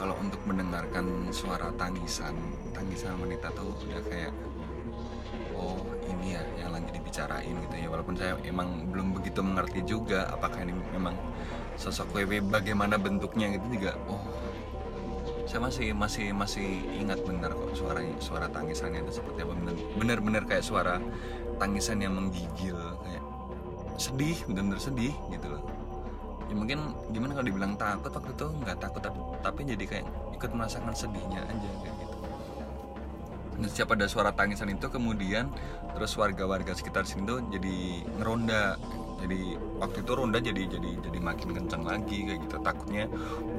kalau 0.00 0.16
untuk 0.16 0.40
mendengarkan 0.48 1.28
suara 1.28 1.68
tangisan 1.76 2.32
tangisan 2.72 3.20
wanita 3.20 3.52
tuh 3.52 3.68
udah 3.84 4.00
kayak 4.08 4.32
oh 5.52 5.76
ini 6.08 6.40
ya 6.40 6.42
yang 6.56 6.72
lagi 6.72 6.88
dibicarain 6.88 7.52
gitu 7.68 7.76
ya. 7.76 7.88
Walaupun 7.92 8.16
saya 8.16 8.32
emang 8.48 8.88
belum 8.88 9.12
begitu 9.20 9.44
mengerti 9.44 9.84
juga 9.84 10.32
apakah 10.32 10.64
ini 10.64 10.72
memang 10.96 11.12
sosok 11.76 12.16
WW 12.16 12.48
bagaimana 12.48 12.96
bentuknya 12.96 13.52
gitu 13.52 13.76
juga 13.76 13.92
oh 14.08 14.24
saya 15.44 15.68
masih 15.68 15.88
masih 15.92 16.26
masih 16.32 16.68
ingat 16.96 17.20
benar 17.26 17.52
kok 17.52 17.76
suaranya 17.76 18.16
suara 18.24 18.48
tangisannya 18.48 19.04
itu 19.04 19.20
seperti 19.20 19.44
apa. 19.44 19.52
Benar-benar 20.00 20.48
kayak 20.48 20.64
suara 20.64 20.96
tangisan 21.60 22.00
yang 22.00 22.16
menggigil 22.16 22.78
kayak 23.04 23.24
sedih 24.00 24.38
benar-benar 24.48 24.80
sedih 24.80 25.12
gitu 25.28 25.52
loh 25.52 25.79
ya 26.50 26.54
mungkin 26.58 26.90
gimana 27.14 27.38
kalau 27.38 27.46
dibilang 27.46 27.78
takut 27.78 28.10
waktu 28.10 28.34
itu? 28.34 28.46
Nggak 28.66 28.76
takut 28.82 29.02
tapi, 29.40 29.60
jadi 29.62 29.84
kayak 29.86 30.06
ikut 30.34 30.50
merasakan 30.50 30.90
sedihnya 30.90 31.46
aja 31.46 31.70
kayak 31.78 31.94
gitu. 31.94 32.16
Dan 33.60 33.68
setiap 33.68 33.94
ada 33.94 34.10
suara 34.10 34.34
tangisan 34.34 34.72
itu 34.72 34.90
kemudian 34.90 35.52
terus 35.94 36.16
warga-warga 36.18 36.74
sekitar 36.74 37.06
sini 37.06 37.28
tuh 37.28 37.38
jadi 37.54 38.02
ngeronda. 38.18 38.80
Jadi 39.20 39.52
waktu 39.76 40.00
itu 40.00 40.12
ronda 40.16 40.40
jadi 40.40 40.64
jadi 40.64 40.90
jadi 41.04 41.18
makin 41.20 41.52
kencang 41.52 41.84
lagi 41.84 42.24
kayak 42.24 42.40
gitu. 42.48 42.56
Takutnya 42.64 43.04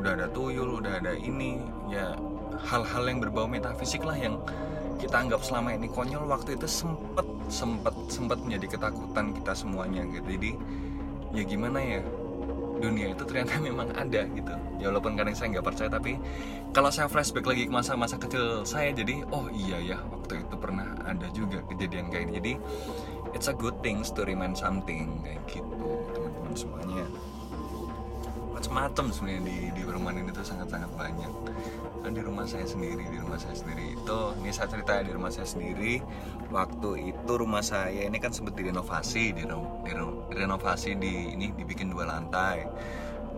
udah 0.01 0.11
ada 0.17 0.27
tuyul 0.33 0.81
udah 0.81 0.99
ada 0.99 1.13
ini 1.13 1.61
ya 1.87 2.17
hal-hal 2.65 3.03
yang 3.05 3.21
berbau 3.21 3.45
metafisik 3.45 4.01
lah 4.01 4.17
yang 4.17 4.41
kita 4.97 5.21
anggap 5.21 5.45
selama 5.45 5.77
ini 5.77 5.85
konyol. 5.85 6.25
Waktu 6.25 6.57
itu 6.57 6.65
sempet 6.65 7.29
sempet 7.53 7.93
sempet 8.09 8.41
menjadi 8.41 8.73
ketakutan 8.73 9.37
kita 9.37 9.53
semuanya 9.53 10.01
gitu. 10.09 10.33
Jadi 10.33 10.51
ya 11.37 11.43
gimana 11.45 11.77
ya 11.77 12.01
dunia 12.81 13.13
itu 13.13 13.23
ternyata 13.23 13.61
memang 13.69 13.93
ada 13.93 14.25
gitu. 14.25 14.53
Ya 14.81 14.89
walaupun 14.89 15.13
kadang 15.13 15.37
saya 15.37 15.53
nggak 15.53 15.65
percaya 15.65 15.89
tapi 15.93 16.17
kalau 16.73 16.89
saya 16.89 17.05
flashback 17.05 17.45
lagi 17.45 17.69
ke 17.69 17.73
masa-masa 17.73 18.17
kecil 18.17 18.65
saya 18.65 18.89
jadi 18.95 19.21
oh 19.29 19.45
iya 19.53 19.77
ya 19.95 19.97
waktu 20.09 20.41
itu 20.41 20.55
pernah 20.57 20.97
ada 21.05 21.27
juga 21.35 21.61
kejadian 21.69 22.09
kayak 22.09 22.23
ini 22.27 22.33
jadi 22.41 22.53
it's 23.37 23.51
a 23.51 23.55
good 23.55 23.75
things 23.85 24.09
to 24.09 24.25
remind 24.25 24.57
something 24.57 25.21
kayak 25.21 25.39
gitu 25.51 25.63
teman-teman 26.15 26.53
semuanya 26.55 27.05
macam-macam 28.61 29.09
sebenarnya 29.09 29.41
di 29.41 29.57
di 29.73 29.81
perumahan 29.81 30.21
ini 30.21 30.29
tuh 30.29 30.45
sangat-sangat 30.45 30.93
banyak. 30.93 31.33
Dan 32.05 32.13
di 32.13 32.21
rumah 32.21 32.45
saya 32.45 32.69
sendiri 32.69 33.09
di 33.09 33.17
rumah 33.17 33.41
saya 33.41 33.57
sendiri 33.57 33.97
itu 33.97 34.19
ini 34.37 34.53
saya 34.53 34.69
cerita 34.69 35.01
di 35.01 35.09
rumah 35.09 35.33
saya 35.33 35.49
sendiri 35.49 35.97
waktu 36.53 37.09
itu 37.09 37.31
rumah 37.41 37.65
saya 37.65 38.05
ini 38.05 38.21
kan 38.21 38.29
sempat 38.29 38.53
direnovasi 38.53 39.33
di 39.33 39.49
direnovasi 40.29 40.93
di 41.01 41.33
ini 41.33 41.49
dibikin 41.57 41.89
dua 41.89 42.05
lantai. 42.05 42.69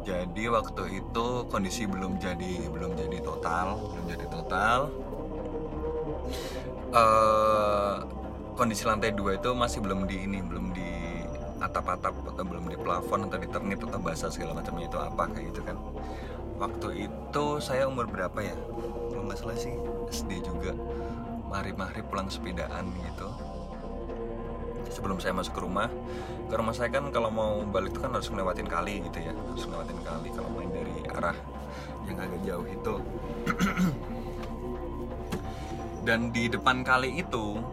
Jadi 0.04 0.44
waktu 0.52 1.00
itu 1.00 1.48
kondisi 1.48 1.88
belum 1.88 2.20
jadi 2.20 2.68
belum 2.68 2.92
jadi 3.00 3.24
total 3.24 3.80
belum 3.80 4.06
jadi 4.12 4.26
total. 4.28 4.92
Uh, 6.92 8.04
kondisi 8.60 8.84
lantai 8.84 9.16
dua 9.16 9.40
itu 9.40 9.56
masih 9.56 9.80
belum 9.80 10.04
di 10.04 10.28
ini 10.28 10.44
belum 10.44 10.76
di 10.76 11.03
atap-atap 11.64 12.12
atau 12.36 12.44
belum 12.44 12.68
di 12.68 12.76
plafon 12.76 13.32
atau 13.32 13.40
di 13.40 13.48
ternit 13.48 13.80
atau 13.80 13.98
basah 13.98 14.28
segala 14.28 14.60
macamnya 14.60 14.92
itu 14.92 15.00
apa 15.00 15.24
kayak 15.32 15.56
gitu 15.56 15.62
kan. 15.64 15.80
Waktu 16.60 17.08
itu 17.08 17.46
saya 17.64 17.88
umur 17.88 18.12
berapa 18.12 18.36
ya? 18.44 18.56
Kalau 19.10 19.24
nggak 19.26 19.40
salah 19.40 19.58
sih 19.58 19.74
SD 20.12 20.44
juga. 20.44 20.76
Mari-mari 21.48 22.04
pulang 22.06 22.28
sepedaan 22.28 22.92
gitu. 23.08 23.28
Sebelum 24.92 25.18
saya 25.18 25.34
masuk 25.34 25.58
ke 25.58 25.62
rumah 25.64 25.90
ke 26.52 26.60
rumah 26.60 26.76
saya 26.76 26.92
kan 26.94 27.10
kalau 27.10 27.34
mau 27.34 27.66
balik 27.66 27.98
itu 27.98 28.00
kan 28.04 28.14
harus 28.14 28.30
ngelewatin 28.30 28.70
kali 28.70 29.02
gitu 29.10 29.20
ya. 29.24 29.34
Harus 29.34 29.66
ngelewatin 29.66 30.00
kali 30.06 30.30
kalau 30.36 30.50
main 30.54 30.70
dari 30.70 30.96
arah 31.10 31.38
yang 32.06 32.20
agak 32.20 32.42
jauh 32.46 32.68
itu. 32.68 32.96
Dan 36.08 36.36
di 36.36 36.52
depan 36.52 36.84
kali 36.84 37.24
itu 37.24 37.64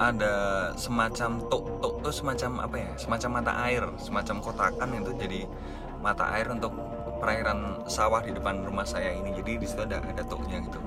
ada 0.00 0.34
semacam 0.80 1.44
tok 1.52 1.64
tok 1.84 1.94
tuh 2.00 2.14
semacam 2.14 2.64
apa 2.64 2.76
ya? 2.80 2.90
Semacam 2.96 3.30
mata 3.36 3.52
air 3.68 3.84
semacam 4.00 4.36
kotakan 4.40 4.88
itu 4.96 5.12
jadi 5.20 5.40
mata 6.00 6.24
air 6.32 6.48
untuk 6.48 6.72
perairan 7.20 7.84
sawah 7.84 8.24
di 8.24 8.32
depan 8.32 8.64
rumah 8.64 8.88
saya 8.88 9.12
ini. 9.12 9.36
Jadi 9.36 9.60
di 9.60 9.66
situ 9.68 9.84
ada 9.84 10.00
ada 10.00 10.24
toknya 10.24 10.64
gitu. 10.64 10.80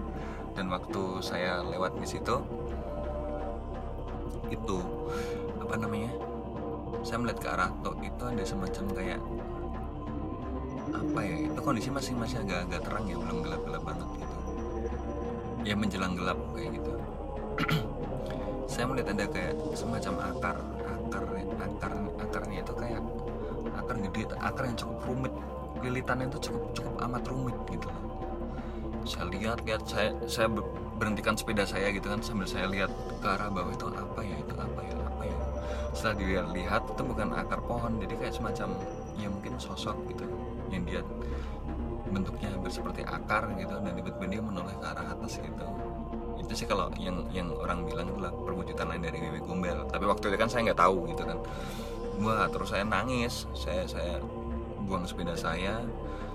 Dan 0.58 0.74
waktu 0.74 1.22
saya 1.22 1.62
lewat 1.62 2.02
di 2.02 2.10
situ 2.10 2.42
itu 4.50 4.78
apa 5.62 5.78
namanya? 5.78 6.10
Saya 7.06 7.22
melihat 7.22 7.38
ke 7.38 7.48
arah 7.54 7.70
tok 7.86 8.02
itu 8.02 8.24
ada 8.26 8.42
semacam 8.42 8.86
kayak 8.98 9.22
apa 10.90 11.20
ya? 11.22 11.36
Itu 11.54 11.60
kondisi 11.62 11.94
masih 11.94 12.18
masih 12.18 12.42
agak 12.42 12.66
agak 12.66 12.82
terang 12.82 13.06
ya 13.06 13.18
belum 13.22 13.46
gelap 13.46 13.62
gelap 13.62 13.84
banget 13.86 14.10
gitu. 14.18 14.38
Ya 15.70 15.78
menjelang 15.78 16.18
gelap 16.18 16.42
kayak 16.58 16.82
gitu 16.82 16.98
saya 18.72 18.86
melihat 18.90 19.14
ada 19.14 19.26
kayak 19.30 19.54
semacam 19.78 20.14
akar 20.34 20.58
akar 20.88 21.24
akar 21.62 21.94
akarnya 22.22 22.60
itu 22.66 22.74
kayak 22.74 23.02
akar 23.78 23.96
gede 24.10 24.22
akar 24.40 24.64
yang 24.66 24.78
cukup 24.78 25.00
rumit. 25.08 25.34
Lilitannya 25.84 26.32
itu 26.32 26.40
cukup 26.48 26.64
cukup 26.72 26.96
amat 27.04 27.24
rumit 27.28 27.58
gitu 27.68 27.92
saya 29.04 29.28
lihat 29.28 29.60
lihat 29.68 29.84
saya 29.84 30.16
saya 30.32 30.48
berhentikan 30.96 31.36
sepeda 31.36 31.68
saya 31.68 31.92
gitu 31.92 32.08
kan 32.08 32.24
sambil 32.24 32.48
saya 32.48 32.72
lihat 32.72 32.92
ke 33.20 33.28
arah 33.28 33.52
bawah 33.52 33.72
itu 33.76 33.88
apa 33.92 34.20
ya 34.24 34.36
itu 34.40 34.54
apa 34.56 34.80
ya 34.80 34.96
apa 35.04 35.24
ya. 35.28 35.38
Setelah 35.94 36.16
dilihat 36.18 36.84
itu 36.88 37.02
bukan 37.04 37.30
akar 37.36 37.60
pohon 37.68 38.00
jadi 38.00 38.14
kayak 38.16 38.34
semacam 38.34 38.70
ya 39.20 39.28
mungkin 39.28 39.54
sosok 39.60 39.98
gitu 40.10 40.26
yang 40.72 40.84
dia 40.88 41.02
bentuknya 42.10 42.48
hampir 42.56 42.72
seperti 42.72 43.02
akar 43.04 43.52
gitu 43.60 43.76
dan 43.84 43.92
tiba-tiba 43.92 44.26
dia 44.30 44.42
menoleh 44.42 44.76
ke 44.80 44.86
arah 44.88 45.06
atas 45.12 45.42
gitu 45.42 45.68
itu 46.44 46.54
sih 46.64 46.68
kalau 46.68 46.92
yang 47.00 47.24
yang 47.32 47.50
orang 47.56 47.88
bilang 47.88 48.12
itulah 48.12 48.32
perwujudan 48.32 48.92
lain 48.92 49.04
dari 49.04 49.18
Wewe 49.24 49.40
Gombel 49.42 49.88
tapi 49.88 50.06
waktu 50.06 50.32
itu 50.32 50.38
kan 50.38 50.50
saya 50.52 50.72
nggak 50.72 50.80
tahu 50.80 51.08
gitu 51.10 51.24
kan. 51.24 51.40
Wah 52.22 52.46
terus 52.52 52.70
saya 52.76 52.84
nangis. 52.84 53.48
Saya 53.56 53.88
saya 53.88 54.20
buang 54.84 55.08
sepeda 55.08 55.34
saya 55.34 55.80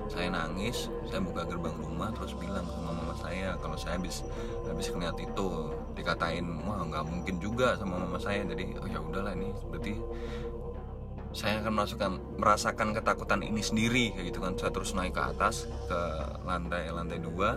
saya 0.09 0.33
nangis 0.33 0.89
saya 1.05 1.21
buka 1.21 1.45
gerbang 1.45 1.77
rumah 1.85 2.09
terus 2.17 2.33
bilang 2.33 2.65
sama 2.65 2.97
mama 2.97 3.13
saya 3.13 3.61
kalau 3.61 3.77
saya 3.77 4.01
habis 4.01 4.25
habis 4.65 4.89
ngeliat 4.89 5.21
itu 5.21 5.49
dikatain 5.93 6.49
wah 6.65 6.81
nggak 6.81 7.05
mungkin 7.05 7.37
juga 7.39 7.77
sama 7.77 8.01
mama 8.01 8.17
saya. 8.17 8.43
Jadi 8.49 8.73
oh 8.81 8.89
ya 8.89 8.99
udahlah 9.05 9.37
ini 9.37 9.53
berarti 9.69 9.95
saya 11.39 11.63
akan 11.63 11.73
merasakan 11.79 12.13
merasakan 12.35 12.89
ketakutan 12.99 13.47
ini 13.47 13.63
sendiri 13.63 14.11
kayak 14.11 14.35
gitu 14.35 14.43
kan. 14.43 14.59
Saya 14.59 14.75
terus 14.75 14.91
naik 14.99 15.15
ke 15.15 15.23
atas 15.23 15.71
ke 15.87 16.01
lantai 16.43 16.91
lantai 16.91 17.23
dua. 17.23 17.55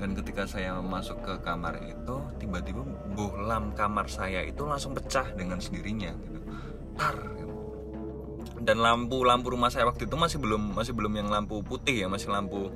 Dan 0.00 0.16
ketika 0.16 0.48
saya 0.48 0.80
masuk 0.80 1.20
ke 1.20 1.44
kamar 1.44 1.76
itu 1.84 2.16
tiba-tiba 2.40 2.80
bohlam 3.12 3.76
kamar 3.76 4.08
saya 4.08 4.40
itu 4.40 4.64
langsung 4.64 4.96
pecah 4.96 5.28
dengan 5.36 5.60
sendirinya 5.60 6.08
gitu. 6.24 6.40
Tar 6.96 7.16
gitu. 7.36 7.52
dan 8.62 8.78
lampu 8.78 9.26
lampu 9.26 9.50
rumah 9.50 9.74
saya 9.74 9.84
waktu 9.90 10.06
itu 10.06 10.14
masih 10.14 10.38
belum 10.38 10.78
masih 10.78 10.94
belum 10.94 11.12
yang 11.18 11.28
lampu 11.28 11.66
putih 11.66 12.06
ya 12.06 12.08
masih 12.08 12.30
lampu 12.30 12.70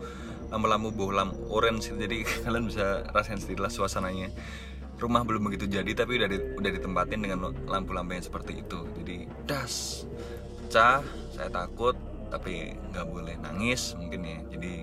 lampu-lampu 0.52 0.92
bohlam 0.92 1.32
orange. 1.48 1.96
Jadi 1.96 2.28
kalian 2.44 2.68
bisa 2.68 3.08
rasain 3.10 3.40
sendiri 3.40 3.64
lah 3.64 3.72
suasananya 3.72 4.28
rumah 4.96 5.22
belum 5.28 5.52
begitu 5.52 5.68
jadi 5.68 5.92
tapi 5.92 6.16
udah 6.16 6.28
di, 6.28 6.38
udah 6.56 6.70
ditempatin 6.72 7.20
dengan 7.20 7.52
lampu-lampu 7.68 8.16
yang 8.16 8.24
seperti 8.24 8.64
itu. 8.64 8.80
Jadi 9.00 9.28
das. 9.44 10.04
Pecah 10.66 11.04
saya 11.36 11.48
takut 11.52 11.94
tapi 12.32 12.74
nggak 12.92 13.06
boleh 13.06 13.34
nangis 13.38 13.92
mungkin 13.94 14.20
ya. 14.24 14.38
Jadi 14.56 14.74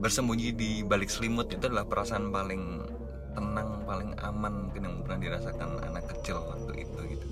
bersembunyi 0.00 0.56
di 0.56 0.70
balik 0.80 1.12
selimut 1.12 1.52
itu 1.52 1.60
adalah 1.66 1.84
perasaan 1.84 2.32
paling 2.32 2.88
tenang 3.36 3.84
paling 3.84 4.10
aman 4.24 4.70
mungkin 4.70 4.82
yang 4.86 4.96
pernah 5.04 5.18
dirasakan 5.20 5.70
anak 5.84 6.04
kecil 6.16 6.40
waktu 6.40 6.86
itu 6.86 6.98
gitu. 7.18 7.26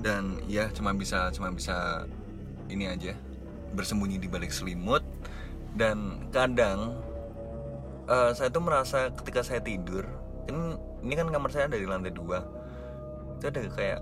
Dan 0.00 0.42
ya 0.50 0.68
cuma 0.72 0.96
bisa 0.96 1.30
cuma 1.30 1.52
bisa 1.52 2.08
ini 2.72 2.88
aja 2.88 3.14
bersembunyi 3.76 4.16
di 4.16 4.28
balik 4.32 4.50
selimut. 4.50 5.04
Dan 5.76 6.32
kadang 6.32 6.96
uh, 8.06 8.30
saya 8.32 8.48
tuh 8.50 8.62
merasa 8.62 9.10
ketika 9.12 9.42
saya 9.42 9.60
tidur 9.62 10.06
ini 10.46 10.78
ini 11.06 11.14
kan 11.14 11.28
kamar 11.30 11.50
saya 11.50 11.66
dari 11.70 11.86
lantai 11.86 12.14
dua. 12.14 12.42
Itu 13.38 13.50
ada 13.50 13.60
kayak 13.68 14.00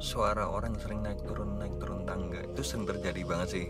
suara 0.00 0.50
orang 0.50 0.76
sering 0.80 1.04
naik 1.04 1.22
turun 1.24 1.60
naik 1.60 1.76
turun 1.78 2.04
tangga. 2.08 2.40
Itu 2.44 2.64
sering 2.64 2.88
terjadi 2.88 3.20
banget 3.24 3.48
sih. 3.52 3.66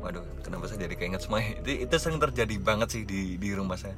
Waduh 0.00 0.24
kenapa 0.40 0.64
saya 0.64 0.88
jadi 0.88 0.96
keinget 0.96 1.20
semua 1.20 1.44
itu, 1.44 1.84
itu 1.84 1.94
sering 2.00 2.16
terjadi 2.16 2.56
banget 2.56 2.88
sih 2.88 3.02
di 3.04 3.36
di 3.36 3.50
rumah 3.52 3.76
saya. 3.76 3.94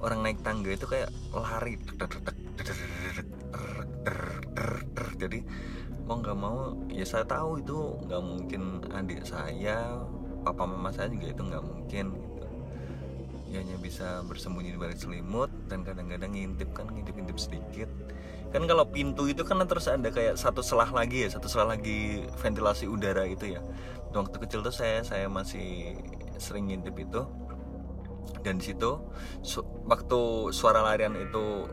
Orang 0.00 0.24
naik 0.24 0.40
tangga 0.40 0.72
itu 0.72 0.86
kayak 0.88 1.12
lari. 1.34 1.76
Jadi 5.20 5.38
mau 6.04 6.20
nggak 6.20 6.36
mau 6.36 6.76
ya 6.92 7.04
saya 7.04 7.24
tahu 7.24 7.64
itu 7.64 7.96
nggak 8.08 8.22
mungkin 8.22 8.62
adik 8.92 9.24
saya 9.24 10.04
papa 10.44 10.68
mama 10.68 10.92
saya 10.92 11.08
juga 11.08 11.32
itu 11.32 11.42
nggak 11.48 11.64
mungkin 11.64 12.06
ya 13.54 13.62
hanya 13.62 13.78
bisa 13.78 14.26
bersembunyi 14.26 14.74
di 14.74 14.80
balik 14.82 14.98
selimut 14.98 15.46
dan 15.70 15.86
kadang-kadang 15.86 16.34
ngintip 16.34 16.74
kan 16.74 16.90
ngintip-ngintip 16.90 17.38
sedikit. 17.38 17.86
Kan 18.50 18.66
kalau 18.66 18.82
pintu 18.90 19.30
itu 19.30 19.46
kan 19.46 19.62
terus 19.70 19.86
ada 19.86 20.10
kayak 20.10 20.34
satu 20.34 20.58
selah 20.58 20.90
lagi 20.90 21.22
ya 21.26 21.30
satu 21.30 21.46
selah 21.46 21.78
lagi 21.78 22.26
ventilasi 22.42 22.90
udara 22.90 23.22
itu 23.30 23.54
ya. 23.54 23.62
Waktu 24.10 24.36
kecil 24.42 24.66
tuh 24.66 24.74
saya 24.74 25.06
saya 25.06 25.30
masih 25.30 25.94
sering 26.42 26.74
ngintip 26.74 26.98
itu. 26.98 27.22
Dan 28.42 28.58
di 28.58 28.74
situ 28.74 28.98
su 29.46 29.62
waktu 29.86 30.50
suara 30.50 30.82
larian 30.82 31.14
itu 31.14 31.70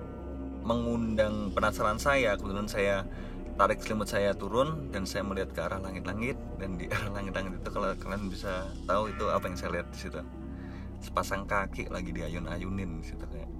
mengundang 0.62 1.50
penasaran 1.58 1.98
saya 1.98 2.38
kemudian 2.38 2.70
saya 2.70 3.10
tarik 3.58 3.82
selimut 3.82 4.08
saya 4.08 4.38
turun 4.38 4.94
dan 4.94 5.10
saya 5.10 5.26
melihat 5.26 5.50
ke 5.52 5.60
arah 5.65 5.82
langit-langit 5.82 6.38
dan 6.62 6.78
di 6.78 6.86
arah 6.96 7.12
langit-langit 7.17 7.58
itu 7.60 7.70
kalau 7.74 7.89
kalian 7.98 8.30
bisa 8.30 8.70
tahu 8.86 9.10
itu 9.10 9.26
apa 9.28 9.50
yang 9.50 9.58
saya 9.58 9.70
lihat 9.82 9.88
di 9.89 10.00
situ 10.00 10.22
sepasang 11.02 11.50
kaki 11.50 11.90
lagi 11.90 12.14
diayun-ayunin 12.14 13.02
di 13.02 13.06
situ 13.06 13.26
kayak 13.26 13.52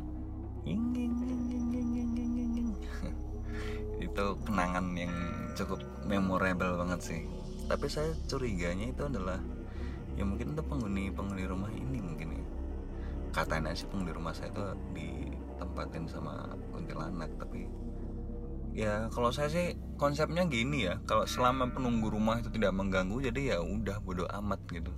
itu 4.02 4.26
kenangan 4.46 4.86
yang 4.98 5.14
cukup 5.58 5.82
memorable 6.06 6.78
banget 6.78 7.00
sih. 7.02 7.22
Tapi 7.66 7.86
saya 7.88 8.12
curiganya 8.28 8.92
itu 8.92 9.08
adalah 9.08 9.40
ya 10.14 10.28
mungkin 10.28 10.54
itu 10.54 10.62
penghuni 10.66 11.10
penghuni 11.10 11.44
rumah 11.48 11.72
ini 11.72 12.00
mungkin 12.02 12.28
ya. 12.38 12.46
Katanya 13.32 13.72
sih 13.74 13.88
penghuni 13.88 14.12
rumah 14.12 14.36
saya 14.36 14.52
itu 14.52 14.64
ditempatin 14.94 16.06
sama 16.10 16.54
kuntilanak 16.76 17.32
tapi 17.40 17.66
ya 18.72 19.12
kalau 19.12 19.32
saya 19.32 19.52
sih 19.52 19.76
konsepnya 20.00 20.48
gini 20.48 20.88
ya 20.88 21.00
kalau 21.04 21.28
selama 21.28 21.68
penunggu 21.76 22.08
rumah 22.08 22.40
itu 22.40 22.48
tidak 22.56 22.72
mengganggu 22.72 23.20
jadi 23.20 23.56
ya 23.56 23.58
udah 23.60 24.00
bodoh 24.00 24.28
amat 24.32 24.64
gitu 24.72 24.92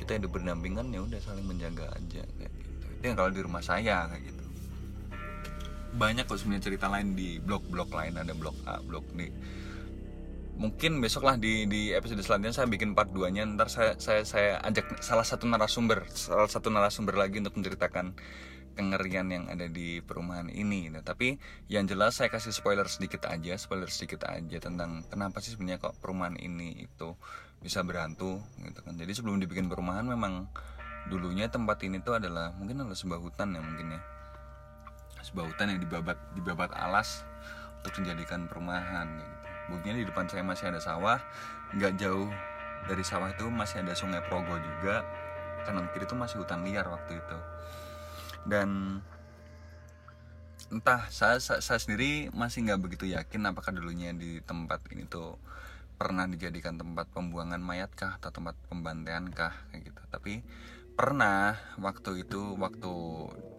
kita 0.00 0.16
hidup 0.16 0.32
berdampingan 0.32 0.88
ya 0.88 1.04
udah 1.04 1.20
saling 1.20 1.44
menjaga 1.44 1.92
aja 1.92 2.24
kayak 2.24 2.52
gitu. 2.56 2.86
Itu 2.96 3.04
yang 3.04 3.16
kalau 3.20 3.30
di 3.30 3.40
rumah 3.44 3.60
saya 3.60 4.08
kayak 4.08 4.22
gitu. 4.24 4.44
Banyak 6.00 6.24
kok 6.24 6.40
sebenarnya 6.40 6.64
cerita 6.72 6.86
lain 6.88 7.12
di 7.12 7.36
blog-blog 7.36 7.92
lain 7.92 8.16
ada 8.16 8.32
blog 8.32 8.56
A 8.64 8.80
blog 8.80 9.04
D. 9.12 9.28
Mungkin 10.56 11.04
besok 11.04 11.28
lah 11.28 11.36
di 11.36 11.68
di 11.68 11.92
episode 11.92 12.20
selanjutnya 12.24 12.64
saya 12.64 12.68
bikin 12.68 12.96
part 12.96 13.12
2 13.12 13.32
nya 13.32 13.44
ntar 13.44 13.68
saya 13.68 13.96
saya 14.00 14.24
saya 14.24 14.50
ajak 14.64 15.04
salah 15.04 15.24
satu 15.24 15.44
narasumber 15.44 16.08
salah 16.12 16.48
satu 16.48 16.72
narasumber 16.72 17.16
lagi 17.16 17.40
untuk 17.40 17.60
menceritakan 17.60 18.16
kengerian 18.76 19.28
yang 19.28 19.44
ada 19.52 19.66
di 19.68 20.00
perumahan 20.00 20.48
ini. 20.48 20.88
Gitu. 20.88 21.00
tapi 21.04 21.36
yang 21.68 21.84
jelas 21.84 22.16
saya 22.16 22.32
kasih 22.32 22.54
spoiler 22.54 22.88
sedikit 22.88 23.28
aja 23.28 23.56
spoiler 23.60 23.90
sedikit 23.92 24.24
aja 24.24 24.56
tentang 24.56 25.04
kenapa 25.08 25.44
sih 25.44 25.52
sebenarnya 25.52 25.80
kok 25.80 25.96
perumahan 26.00 26.40
ini 26.40 26.88
itu 26.88 27.16
bisa 27.60 27.84
berhantu 27.84 28.40
gitu 28.64 28.80
kan. 28.80 28.96
Jadi 28.96 29.12
sebelum 29.12 29.36
dibikin 29.40 29.68
perumahan 29.68 30.04
memang 30.04 30.48
dulunya 31.08 31.48
tempat 31.48 31.80
ini 31.84 32.00
tuh 32.00 32.16
adalah 32.16 32.52
mungkin 32.56 32.84
adalah 32.84 32.96
sebuah 32.96 33.20
hutan 33.20 33.56
ya 33.56 33.60
mungkin 33.60 33.96
ya. 33.96 34.00
Sebuah 35.20 35.52
hutan 35.52 35.76
yang 35.76 35.80
dibabat 35.84 36.16
dibabat 36.32 36.72
alas 36.72 37.24
untuk 37.80 38.00
menjadikan 38.00 38.48
perumahan 38.48 39.08
gitu. 39.08 39.36
buktinya 39.70 40.02
di 40.02 40.06
depan 40.08 40.26
saya 40.26 40.42
masih 40.42 40.66
ada 40.74 40.82
sawah 40.82 41.22
nggak 41.78 41.94
jauh 42.02 42.26
dari 42.90 43.04
sawah 43.06 43.30
itu 43.30 43.46
masih 43.52 43.84
ada 43.84 43.92
sungai 43.92 44.24
Progo 44.24 44.56
juga. 44.56 45.04
Kanan 45.68 45.92
kiri 45.92 46.08
itu 46.08 46.16
masih 46.16 46.40
hutan 46.40 46.64
liar 46.64 46.88
waktu 46.88 47.20
itu. 47.20 47.38
Dan 48.48 49.00
entah 50.72 51.04
saya, 51.12 51.36
saya, 51.42 51.60
saya 51.60 51.76
sendiri 51.82 52.32
masih 52.32 52.64
nggak 52.64 52.80
begitu 52.80 53.04
yakin 53.10 53.44
apakah 53.50 53.74
dulunya 53.74 54.14
di 54.16 54.40
tempat 54.40 54.80
ini 54.94 55.04
tuh 55.04 55.36
pernah 56.00 56.24
dijadikan 56.24 56.80
tempat 56.80 57.12
pembuangan 57.12 57.60
mayat 57.60 57.92
kah 57.92 58.16
atau 58.16 58.32
tempat 58.32 58.56
pembantaian 58.72 59.28
kah 59.28 59.52
kayak 59.68 59.92
gitu 59.92 60.00
tapi 60.08 60.40
pernah 60.96 61.60
waktu 61.76 62.24
itu 62.24 62.56
waktu 62.56 62.92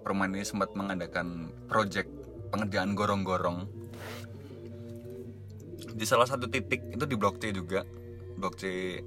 perumahan 0.02 0.34
ini 0.34 0.42
sempat 0.42 0.74
mengadakan 0.74 1.54
proyek 1.70 2.10
pengerjaan 2.50 2.98
gorong-gorong 2.98 3.70
di 5.94 6.06
salah 6.10 6.26
satu 6.26 6.50
titik 6.50 6.82
itu 6.90 7.06
di 7.06 7.14
blok 7.14 7.38
C 7.38 7.54
juga 7.54 7.86
blok 8.42 8.58
C 8.58 8.98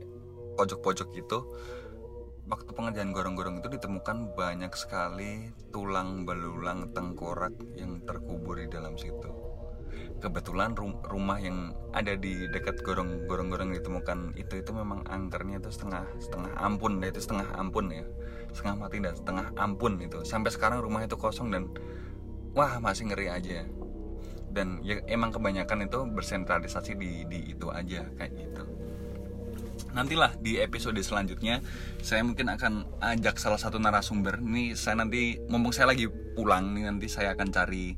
pojok-pojok 0.54 1.08
itu 1.18 1.38
waktu 2.46 2.70
pengerjaan 2.70 3.10
gorong-gorong 3.10 3.58
itu 3.58 3.74
ditemukan 3.74 4.38
banyak 4.38 4.70
sekali 4.78 5.50
tulang 5.74 6.22
belulang 6.22 6.94
tengkorak 6.94 7.56
yang 7.74 7.98
terkubur 8.06 8.62
di 8.62 8.70
dalam 8.70 8.94
situ. 9.00 9.53
Kebetulan 10.24 10.72
rumah 11.04 11.36
yang 11.36 11.76
ada 11.92 12.16
di 12.16 12.48
dekat 12.48 12.80
gorong-gorong 12.80 13.76
ditemukan 13.76 14.32
itu 14.40 14.64
itu 14.64 14.70
memang 14.72 15.04
angkernya 15.04 15.60
itu 15.60 15.68
setengah 15.68 16.08
setengah 16.16 16.52
ampun, 16.56 16.96
itu 17.04 17.20
setengah 17.20 17.44
ampun 17.52 17.92
ya, 17.92 18.08
setengah 18.56 18.74
mati 18.80 19.04
dan 19.04 19.12
setengah 19.12 19.46
ampun 19.60 20.00
itu. 20.00 20.24
Sampai 20.24 20.48
sekarang 20.48 20.80
rumah 20.80 21.04
itu 21.04 21.20
kosong 21.20 21.52
dan 21.52 21.68
wah 22.56 22.80
masih 22.80 23.12
ngeri 23.12 23.28
aja. 23.28 23.68
Dan 24.48 24.80
ya 24.80 25.04
emang 25.12 25.28
kebanyakan 25.28 25.84
itu 25.84 26.08
bersentralisasi 26.08 26.96
di 26.96 27.28
di 27.28 27.52
itu 27.52 27.68
aja 27.68 28.08
kayak 28.16 28.32
gitu 28.32 28.64
nantilah 29.94 30.34
di 30.42 30.58
episode 30.58 30.98
selanjutnya 30.98 31.62
saya 32.02 32.26
mungkin 32.26 32.50
akan 32.50 32.98
ajak 32.98 33.38
salah 33.38 33.58
satu 33.58 33.78
narasumber 33.78 34.42
ini 34.42 34.74
saya 34.74 35.06
nanti 35.06 35.38
mumpung 35.46 35.70
saya 35.70 35.94
lagi 35.94 36.10
pulang 36.10 36.74
nih 36.74 36.90
nanti 36.90 37.06
saya 37.06 37.38
akan 37.38 37.48
cari 37.54 37.94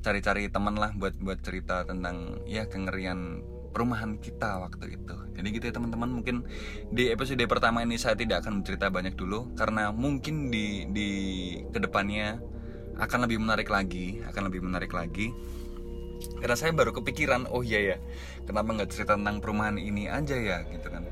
cari-cari 0.00 0.48
teman 0.48 0.76
lah 0.76 0.92
buat 0.96 1.16
buat 1.20 1.44
cerita 1.44 1.84
tentang 1.84 2.40
ya 2.48 2.64
kengerian 2.66 3.44
perumahan 3.70 4.18
kita 4.18 4.60
waktu 4.66 4.98
itu. 4.98 5.16
Jadi 5.36 5.46
gitu 5.54 5.64
ya 5.70 5.74
teman-teman. 5.76 6.10
Mungkin 6.20 6.36
di 6.90 7.08
episode 7.08 7.40
pertama 7.46 7.86
ini 7.86 7.96
saya 7.96 8.18
tidak 8.18 8.44
akan 8.44 8.60
bercerita 8.60 8.90
banyak 8.90 9.14
dulu 9.14 9.54
karena 9.54 9.94
mungkin 9.94 10.50
di 10.50 10.90
di 10.90 11.08
ke 11.70 11.78
depannya 11.78 12.42
akan 13.00 13.24
lebih 13.24 13.40
menarik 13.40 13.70
lagi 13.72 14.20
akan 14.26 14.50
lebih 14.50 14.60
menarik 14.66 14.90
lagi. 14.92 15.32
Karena 16.20 16.52
saya 16.52 16.76
baru 16.76 16.92
kepikiran 16.92 17.48
oh 17.48 17.64
iya 17.64 17.94
ya 17.94 17.96
kenapa 18.44 18.76
nggak 18.76 18.90
cerita 18.92 19.16
tentang 19.16 19.40
perumahan 19.40 19.80
ini 19.80 20.10
aja 20.10 20.36
ya? 20.36 20.66
Gitu 20.68 20.88
kan. 20.90 21.06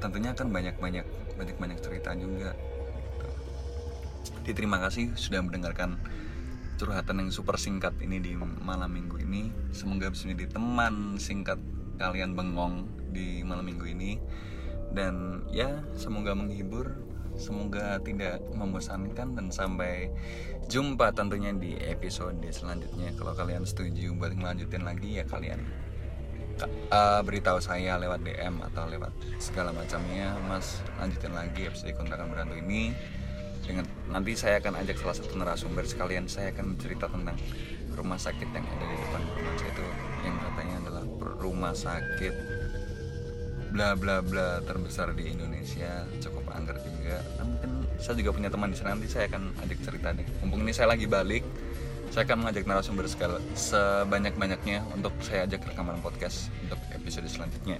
Tentunya 0.00 0.32
akan 0.32 0.48
banyak-banyak 0.54 1.06
banyak-banyak 1.36 1.78
cerita 1.82 2.14
juga 2.16 2.54
gitu. 2.54 3.28
Jadi 4.44 4.52
terima 4.56 4.78
kasih 4.80 5.12
sudah 5.18 5.42
mendengarkan 5.44 6.00
curhatan 6.76 7.22
yang 7.22 7.30
super 7.30 7.56
singkat 7.56 7.94
ini 8.02 8.20
di 8.20 8.32
malam 8.38 8.90
minggu 8.90 9.20
ini. 9.22 9.50
Semoga 9.70 10.10
bisa 10.10 10.26
menjadi 10.26 10.58
teman 10.58 11.16
singkat 11.16 11.58
kalian 11.98 12.34
bengong 12.34 12.90
di 13.14 13.42
malam 13.46 13.66
minggu 13.66 13.86
ini. 13.86 14.18
Dan 14.94 15.42
ya 15.50 15.82
semoga 15.98 16.34
menghibur 16.38 16.94
semoga 17.34 17.98
tidak 17.98 18.38
membosankan 18.54 19.34
dan 19.34 19.50
sampai 19.50 20.06
jumpa 20.70 21.10
tentunya 21.10 21.50
di 21.50 21.74
episode 21.82 22.38
selanjutnya. 22.50 23.10
Kalau 23.18 23.34
kalian 23.34 23.66
setuju 23.66 24.14
buat 24.14 24.34
melanjutin 24.38 24.86
lagi 24.86 25.18
ya 25.18 25.26
kalian 25.26 25.58
uh, 26.94 27.20
beritahu 27.26 27.58
saya 27.58 27.98
lewat 27.98 28.22
DM 28.22 28.62
atau 28.70 28.86
lewat 28.86 29.10
segala 29.42 29.74
macamnya. 29.74 30.38
Mas 30.46 30.78
lanjutin 31.02 31.34
lagi 31.34 31.66
episode 31.66 31.94
kontrakan 31.98 32.30
berantu 32.30 32.54
ini 32.58 32.94
dengan 33.64 33.86
nanti 34.12 34.36
saya 34.36 34.60
akan 34.60 34.84
ajak 34.84 34.96
salah 35.00 35.16
satu 35.16 35.34
narasumber 35.34 35.84
sekalian 35.88 36.28
saya 36.28 36.52
akan 36.52 36.76
cerita 36.76 37.08
tentang 37.08 37.36
rumah 37.96 38.20
sakit 38.20 38.48
yang 38.52 38.66
ada 38.66 38.84
di 38.84 38.96
depan 39.00 39.22
rumah 39.24 39.54
saya 39.56 39.70
itu 39.72 39.84
yang 40.24 40.36
katanya 40.40 40.74
adalah 40.84 41.04
rumah 41.40 41.74
sakit 41.74 42.34
bla 43.74 43.98
bla 43.98 44.22
bla 44.22 44.62
terbesar 44.62 45.10
di 45.18 45.34
Indonesia 45.34 46.06
cukup 46.22 46.46
angker 46.54 46.78
juga. 46.78 47.18
Nah, 47.42 47.44
mungkin 47.50 47.70
saya 47.98 48.14
juga 48.22 48.30
punya 48.30 48.46
teman 48.46 48.70
di 48.70 48.78
sana 48.78 48.94
nanti 48.94 49.10
saya 49.10 49.26
akan 49.26 49.50
ajak 49.66 49.78
cerita 49.82 50.14
deh. 50.14 50.26
Mumpung 50.46 50.62
ini 50.62 50.70
saya 50.70 50.94
lagi 50.94 51.10
balik 51.10 51.42
saya 52.14 52.30
akan 52.30 52.46
mengajak 52.46 52.64
narasumber 52.70 53.10
segala 53.10 53.42
sebanyak-banyaknya 53.58 54.86
untuk 54.94 55.10
saya 55.18 55.50
ajak 55.50 55.66
rekaman 55.66 55.98
podcast 55.98 56.46
untuk 56.62 56.78
episode 57.04 57.28
selanjutnya. 57.28 57.76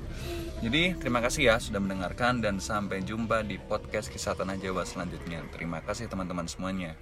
Jadi 0.61 1.01
terima 1.01 1.25
kasih 1.25 1.49
ya 1.49 1.57
sudah 1.57 1.81
mendengarkan 1.81 2.45
dan 2.45 2.61
sampai 2.61 3.01
jumpa 3.01 3.41
di 3.41 3.57
podcast 3.57 4.13
kisah 4.13 4.37
tanah 4.37 4.61
Jawa 4.61 4.85
selanjutnya. 4.85 5.41
Terima 5.57 5.81
kasih 5.81 6.13
teman-teman 6.13 6.45
semuanya. 6.45 6.93